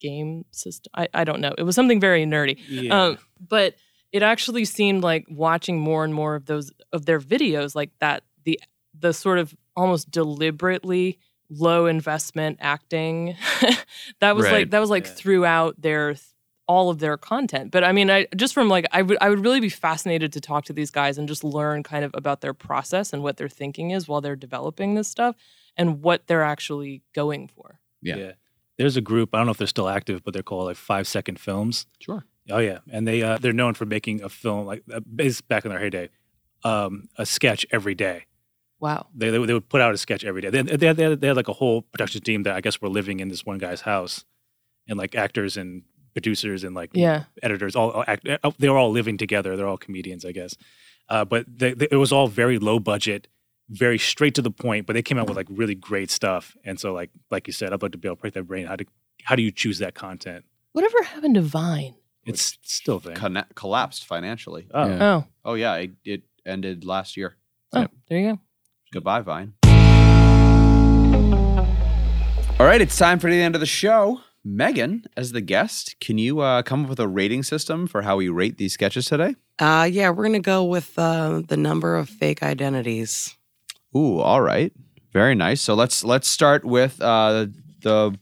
[0.00, 3.04] game system I, I don't know it was something very nerdy Yeah.
[3.06, 3.74] um, but
[4.12, 8.24] it actually seemed like watching more and more of those of their videos like that
[8.44, 8.58] the
[8.98, 13.36] the sort of almost deliberately low investment acting
[14.20, 15.12] that was like that was like Yeah.
[15.12, 16.16] throughout their
[16.66, 19.40] all of their content but i mean i just from like i would i would
[19.44, 22.54] really be fascinated to talk to these guys and just learn kind of about their
[22.54, 25.34] process and what their thinking is while they're developing this stuff
[25.76, 28.32] and what they're actually going for Yeah.
[28.80, 29.34] There's a group.
[29.34, 31.86] I don't know if they're still active, but they're called like Five Second Films.
[31.98, 32.24] Sure.
[32.48, 35.64] Oh yeah, and they uh, they're known for making a film like uh, is back
[35.64, 36.08] in their heyday,
[36.64, 38.24] um, a sketch every day.
[38.80, 40.50] wow They, they, would- they would put out a sketch every day.
[40.50, 42.80] They, they, had, they, had, they had like a whole production team that I guess
[42.80, 44.24] were living in this one guy's house,
[44.88, 45.82] and like actors and
[46.14, 49.56] producers and like yeah editors all all act, uh, they were all living together.
[49.56, 50.56] They're all comedians, I guess.
[51.08, 53.28] Uh, but they, they, it was all very low budget,
[53.70, 54.86] very straight to the point.
[54.86, 56.56] But they came out with like really great stuff.
[56.64, 58.66] And so like like you said, I'd like to be able to break that brain.
[58.66, 58.84] How to
[59.24, 60.44] how do you choose that content?
[60.72, 61.94] whatever happened to vine
[62.24, 63.16] It's still there.
[63.16, 64.68] Conne- collapsed financially.
[64.72, 64.98] Oh, Yeah.
[65.04, 67.36] oh Oh yeah, it, it ended last year.
[67.72, 68.38] oh there you go
[68.92, 69.54] Goodbye, Vine.
[72.58, 74.20] All right, it's time for the end of the show.
[74.44, 78.16] Megan, as the guest, can you uh, come up with a rating system for how
[78.16, 79.34] we rate these sketches today?
[79.60, 83.36] uh, yeah, we're gonna go with uh, the number of fake identities.
[83.96, 84.72] Ooh, all right,
[85.12, 85.60] very nice.
[85.60, 87.46] So let's let's start with uh,
[87.82, 88.18] the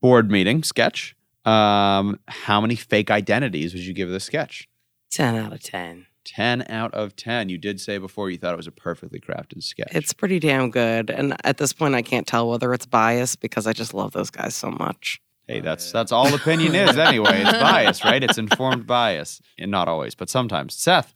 [0.00, 1.14] board meeting sketch.
[1.44, 4.68] Um, how many fake identities would you give this sketch?
[5.10, 6.06] Ten out of ten.
[6.24, 7.48] 10 out of 10.
[7.48, 9.88] You did say before you thought it was a perfectly crafted sketch.
[9.92, 11.08] It's pretty damn good.
[11.08, 14.28] And at this point, I can't tell whether it's biased because I just love those
[14.28, 15.22] guys so much.
[15.46, 17.40] hey, that's that's all opinion is anyway.
[17.40, 18.22] It's bias, right?
[18.22, 19.40] It's informed bias.
[19.58, 20.74] And not always, but sometimes.
[20.74, 21.14] Seth.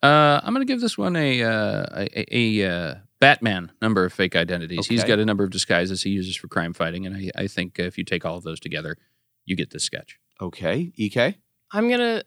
[0.00, 4.04] Uh, I'm going to give this one a uh, a, a, a uh, Batman number
[4.04, 4.86] of fake identities.
[4.86, 7.78] He's got a number of disguises he uses for crime fighting, and I, I think
[7.78, 8.98] if you take all of those together,
[9.44, 10.18] you get this sketch.
[10.40, 10.92] Okay.
[10.96, 11.36] EK.
[11.70, 12.22] I'm gonna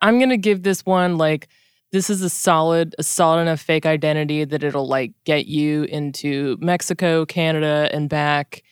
[0.00, 1.48] I'm gonna give this one like
[1.92, 6.56] this is a solid a solid enough fake identity that it'll like get you into
[6.60, 8.62] Mexico, Canada, and back,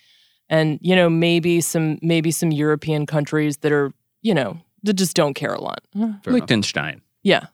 [0.48, 3.92] and you know maybe some maybe some European countries that are
[4.22, 5.82] you know that just don't care a lot.
[6.22, 6.48] Fair enough.
[7.24, 7.46] Yeah,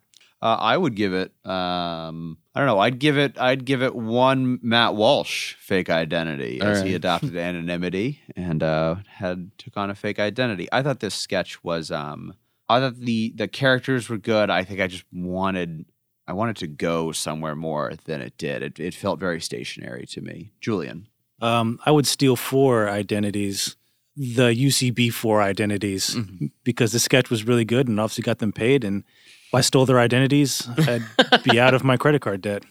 [0.42, 1.32] Uh, I would give it.
[1.46, 2.78] Um, I don't know.
[2.78, 3.36] I'd give it.
[3.38, 8.96] I'd give it one Matt Walsh fake identity All as he adopted anonymity and uh,
[9.09, 10.68] had took on a fake identity.
[10.70, 11.90] I thought this sketch was.
[11.90, 12.34] Um,
[12.68, 14.50] I thought the the characters were good.
[14.50, 15.84] I think I just wanted.
[16.26, 18.62] I wanted to go somewhere more than it did.
[18.62, 20.52] It, it felt very stationary to me.
[20.61, 21.09] Julian.
[21.42, 23.76] Um, I would steal four identities.
[24.16, 26.46] the UCB4 identities Mm-hmm.
[26.62, 28.84] because the sketch was really good and obviously got them paid.
[28.84, 31.02] And if I stole their identities, I'd
[31.44, 32.64] be out of my credit card debt.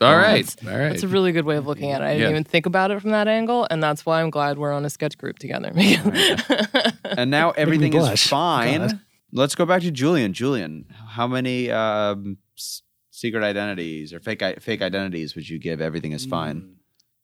[0.00, 0.54] All right.
[0.66, 0.88] All right.
[0.90, 2.04] That's a really good way of looking at it.
[2.04, 2.30] I didn't Yeah.
[2.30, 4.90] even think about it from that angle, and that's why I'm glad we're on a
[4.90, 5.72] sketch group together.
[7.04, 8.28] And now everything is blush.
[8.28, 8.80] fine.
[8.80, 9.00] God.
[9.32, 10.32] Let's go back to Julian.
[10.32, 15.80] Julian, how many um, s- secret identities or fake i- fake identities would you give?
[15.80, 16.76] Everything is fine.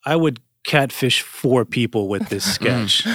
[0.05, 3.07] I would catfish four people with this sketch.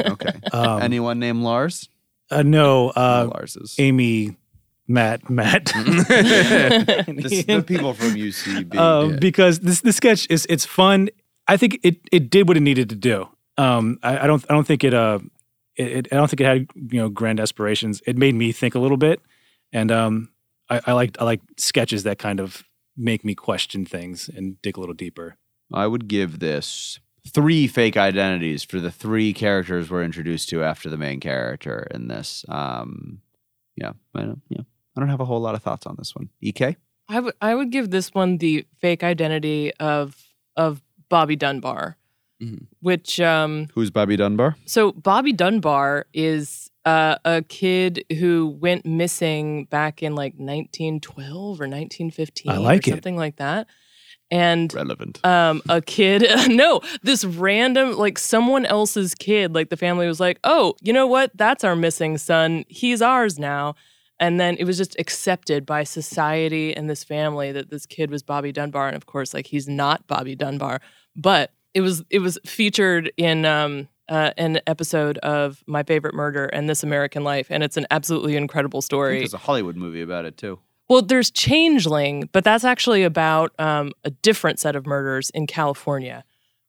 [0.00, 0.30] Okay.
[0.52, 1.88] Um, Anyone named Lars?
[2.30, 3.74] uh, no, No uh, Lars's.
[3.78, 4.36] Amy,
[4.88, 5.64] Matt, Matt.
[6.36, 8.76] the, the people from UCB.
[8.76, 11.08] um, because this the sketch is it's fun.
[11.48, 13.28] I think it it did what it needed to do.
[13.58, 15.18] Um, I, I don't I don't think it uh
[15.76, 18.02] it, it- I don't think it had you know grand aspirations.
[18.06, 19.20] It made me think a little bit,
[19.72, 20.30] and um
[20.70, 22.62] I, I like I like sketches that kind of
[22.96, 25.36] make me question things and dig a little deeper.
[25.72, 30.88] I would give this three fake identities for the three characters we're introduced to after
[30.88, 32.44] the main character in this.
[32.48, 33.20] Um,
[33.74, 34.62] yeah, I don't, yeah,
[34.96, 36.30] I don't have a whole lot of thoughts on this one.
[36.42, 36.76] Ek,
[37.08, 40.16] I would I would give this one the fake identity of
[40.56, 41.96] of Bobby Dunbar,
[42.42, 42.66] Mhm.
[42.80, 44.56] which um who's Bobby Dunbar?
[44.66, 51.66] so Bobby Dunbar is uh, a kid who went missing back in like 1912 or
[51.66, 52.92] 1915 I like or it.
[52.94, 53.66] something like that.
[54.30, 55.24] And Relevant.
[55.24, 60.40] um a kid no this random like someone else's kid like the family was like
[60.42, 63.74] oh you know what that's our missing son he's ours now
[64.18, 68.22] and then it was just accepted by society and this family that this kid was
[68.22, 70.80] Bobby Dunbar and of course like he's not Bobby Dunbar
[71.14, 76.44] but it was it was featured in um uh, an episode of My Favorite Murder
[76.46, 79.18] and This American Life, and it's an absolutely incredible I think story.
[79.18, 80.60] there's a Hollywood movie about it too.
[80.88, 86.22] Well, there's Changeling, but that's actually about um, a different set of murders in California.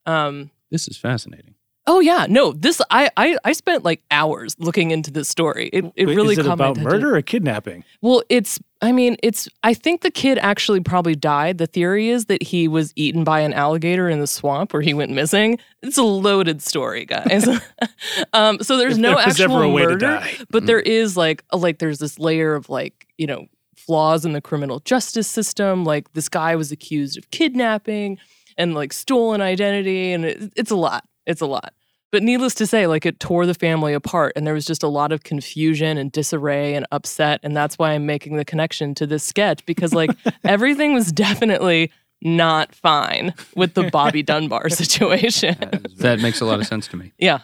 [0.08, 1.54] Um, This is fascinating.
[1.88, 5.69] Oh yeah, no, this I, I I spent like hours looking into this story.
[5.73, 7.83] It it Wait, really is it about murder or kidnapping?
[8.01, 11.57] Well, it's I mean, it's I think the kid actually probably died.
[11.57, 14.93] The theory is that he was eaten by an alligator in the swamp where he
[14.93, 15.57] went missing.
[15.81, 17.47] It's a loaded story, guys.
[18.33, 20.38] um, so there's If no there actual ever a way to murder, die.
[20.49, 24.33] but there is like a, like there's this layer of like you know flaws in
[24.33, 25.83] the criminal justice system.
[25.83, 28.19] Like this guy was accused of kidnapping
[28.57, 31.05] and like stolen identity, and it, it's a lot.
[31.25, 31.73] It's a lot.
[32.12, 34.88] But needless to say, like it tore the family apart, and there was just a
[34.88, 39.05] lot of confusion and disarray and upset, and that's why I'm making the connection to
[39.05, 40.12] this sketch because like
[40.43, 41.91] everything was definitely
[42.22, 45.55] not fine with the Bobby Dunbar situation.
[45.97, 47.12] That makes a lot of sense to me.
[47.18, 47.39] yeah.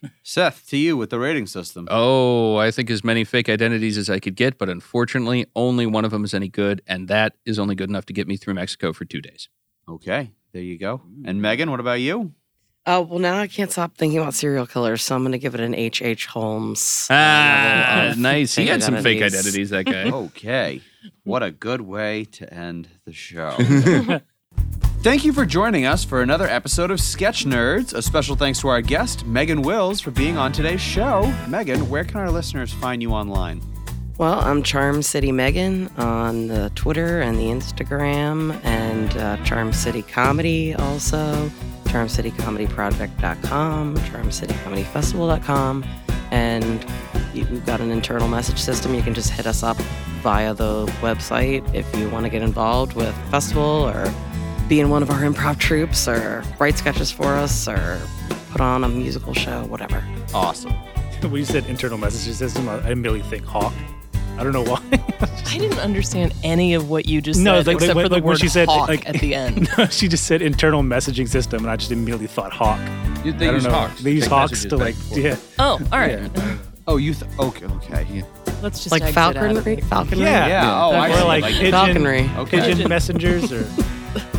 [0.22, 1.86] Seth, to you with the rating system.
[1.90, 6.04] Oh, I think as many fake identities as I could get, but unfortunately, only one
[6.04, 8.54] of them is any good, and that is only good enough to get me through
[8.54, 9.48] Mexico for two days.
[9.88, 11.02] Okay, there you go.
[11.24, 12.32] And Megan, what about you?
[12.90, 15.54] Oh, well, now I can't stop thinking about serial killers, so I'm going to give
[15.54, 16.24] it an H.H.
[16.24, 17.06] Holmes.
[17.10, 18.54] uh, Ah, nice.
[18.54, 19.70] He had some fake identities.
[19.70, 20.10] identities, that guy.
[20.28, 20.80] Okay.
[21.24, 23.50] What a good way to end the show.
[25.02, 27.92] Thank you for joining us for another episode of Sketch Nerds.
[27.92, 31.32] A special thanks to our guest, Megan Wills, for being on today's show.
[31.46, 33.60] Megan, where can our listeners find you online?
[34.16, 40.02] Well, I'm Charm City Megan on the Twitter and the Instagram, and uh, Charm City
[40.02, 41.48] Comedy also,
[41.88, 45.84] charmcitycomedyproject.com, charmcitycomedyfestival.com,
[46.30, 46.84] and
[47.34, 48.94] you- we've got an internal message system.
[48.94, 49.76] You can just hit us up
[50.22, 54.12] via the website if you want to get involved with the festival or
[54.68, 57.98] be in one of our improv troops or write sketches for us or
[58.50, 60.02] put on a musical show, whatever.
[60.34, 60.72] Awesome.
[61.22, 63.72] when you said internal messaging system, I I immediately think Hawk.
[64.38, 64.80] I don't know why.
[65.46, 68.14] I didn't understand any of what you just No, said like- except like- for the
[68.16, 69.68] like when word she said, hawk like- at the end.
[69.78, 72.78] no, she just said internal messaging system, and I just immediately thought Hawk.
[73.24, 73.70] You- They I don't use know.
[73.70, 74.00] hawks.
[74.02, 76.30] They use Take hawks to like, and yeah, Oh, all right.
[76.86, 77.66] Oh, you th- okay?
[77.66, 78.24] Okay.
[78.62, 80.24] Let's just like exit out of falconry, falconry.
[80.24, 82.30] yeah, Yeah, oh, I or see, like, like pigeon, falconry.
[82.38, 82.60] Okay.
[82.60, 83.64] pigeon messengers, or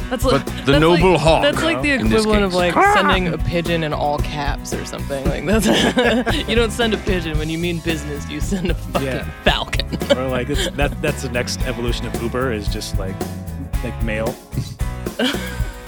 [0.10, 2.76] That's like But the that's noble like, hawk, That's like the equivalent of case.
[2.76, 5.24] like sending a pigeon in all caps or something.
[5.30, 8.28] Like that's you don't send a pigeon when you mean business.
[8.30, 9.30] You send a fucking Yeah.
[9.44, 9.88] falcon.
[10.18, 11.00] or like it's, that.
[11.02, 13.16] That's the next evolution of Uber is just like
[13.84, 14.36] like mail.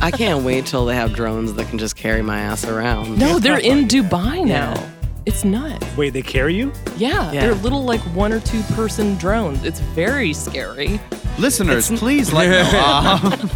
[0.01, 3.17] I can't wait till they have drones that can just carry my ass around.
[3.17, 4.73] No, they're in Dubai now.
[4.73, 4.89] Yeah.
[5.27, 5.85] It's nuts.
[5.95, 6.71] Wait, they carry you?
[6.97, 7.41] Yeah, Yeah.
[7.41, 9.63] they're little like one or two person drones.
[9.63, 10.99] It's very scary.
[11.41, 12.79] Listeners, please let know.
[12.79, 13.49] Um,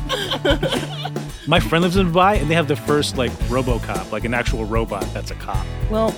[1.48, 4.66] My friend lives in Dubai, and they have the first like RoboCop, like an actual
[4.66, 5.64] robot that's a cop.
[5.92, 6.16] Well,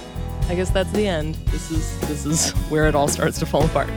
[0.48, 1.36] I guess that's the end.
[1.48, 3.90] This is this is where it all starts to fall apart.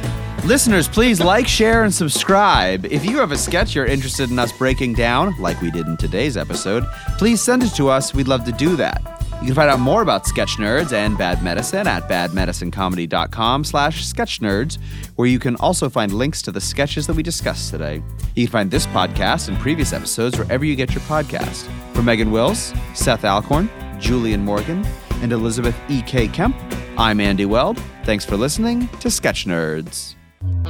[0.44, 2.86] Listeners, please like, share, and subscribe.
[2.86, 5.96] If you have a sketch you're interested in us breaking down, like we did in
[5.96, 6.84] today's episode,
[7.18, 8.12] please send it to us.
[8.12, 9.19] We'd love to do that.
[9.40, 14.78] You can find out more about Sketch Nerds and Bad Medicine at badmedicinecomedy.com slash sketchnerds,
[15.16, 18.02] where you can also find links to the sketches that we discussed today.
[18.36, 21.66] You can find this podcast and previous episodes wherever you get your podcast.
[21.94, 24.84] For Megan Wills, Seth Alcorn, Julian Morgan,
[25.22, 26.28] and Elizabeth E.K.
[26.28, 26.54] Kemp,
[26.98, 27.78] I'm Andy Weld.
[28.04, 30.16] Thanks for listening to Sketch Nerds.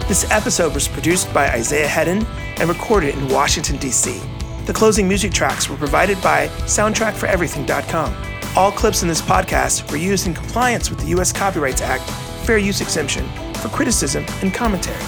[0.06, 2.24] This episode was produced by Isaiah Hedden
[2.60, 4.20] and recorded in Washington, D.C.
[4.66, 8.39] The closing music tracks were provided by SoundtrackForEverything.com.
[8.57, 11.32] All clips in this podcast were used in compliance with the U.S.
[11.32, 12.03] Copyrights Act
[12.44, 14.98] Fair Use Exemption for criticism and commentary.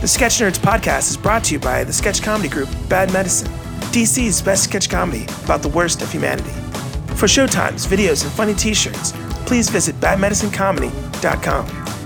[0.00, 3.48] The Sketch Nerds podcast is brought to you by the sketch comedy group Bad Medicine,
[3.92, 6.50] DC's best sketch comedy about the worst of humanity.
[7.16, 9.12] For showtimes, videos, and funny t shirts,
[9.46, 12.01] please visit badmedicinecomedy.com.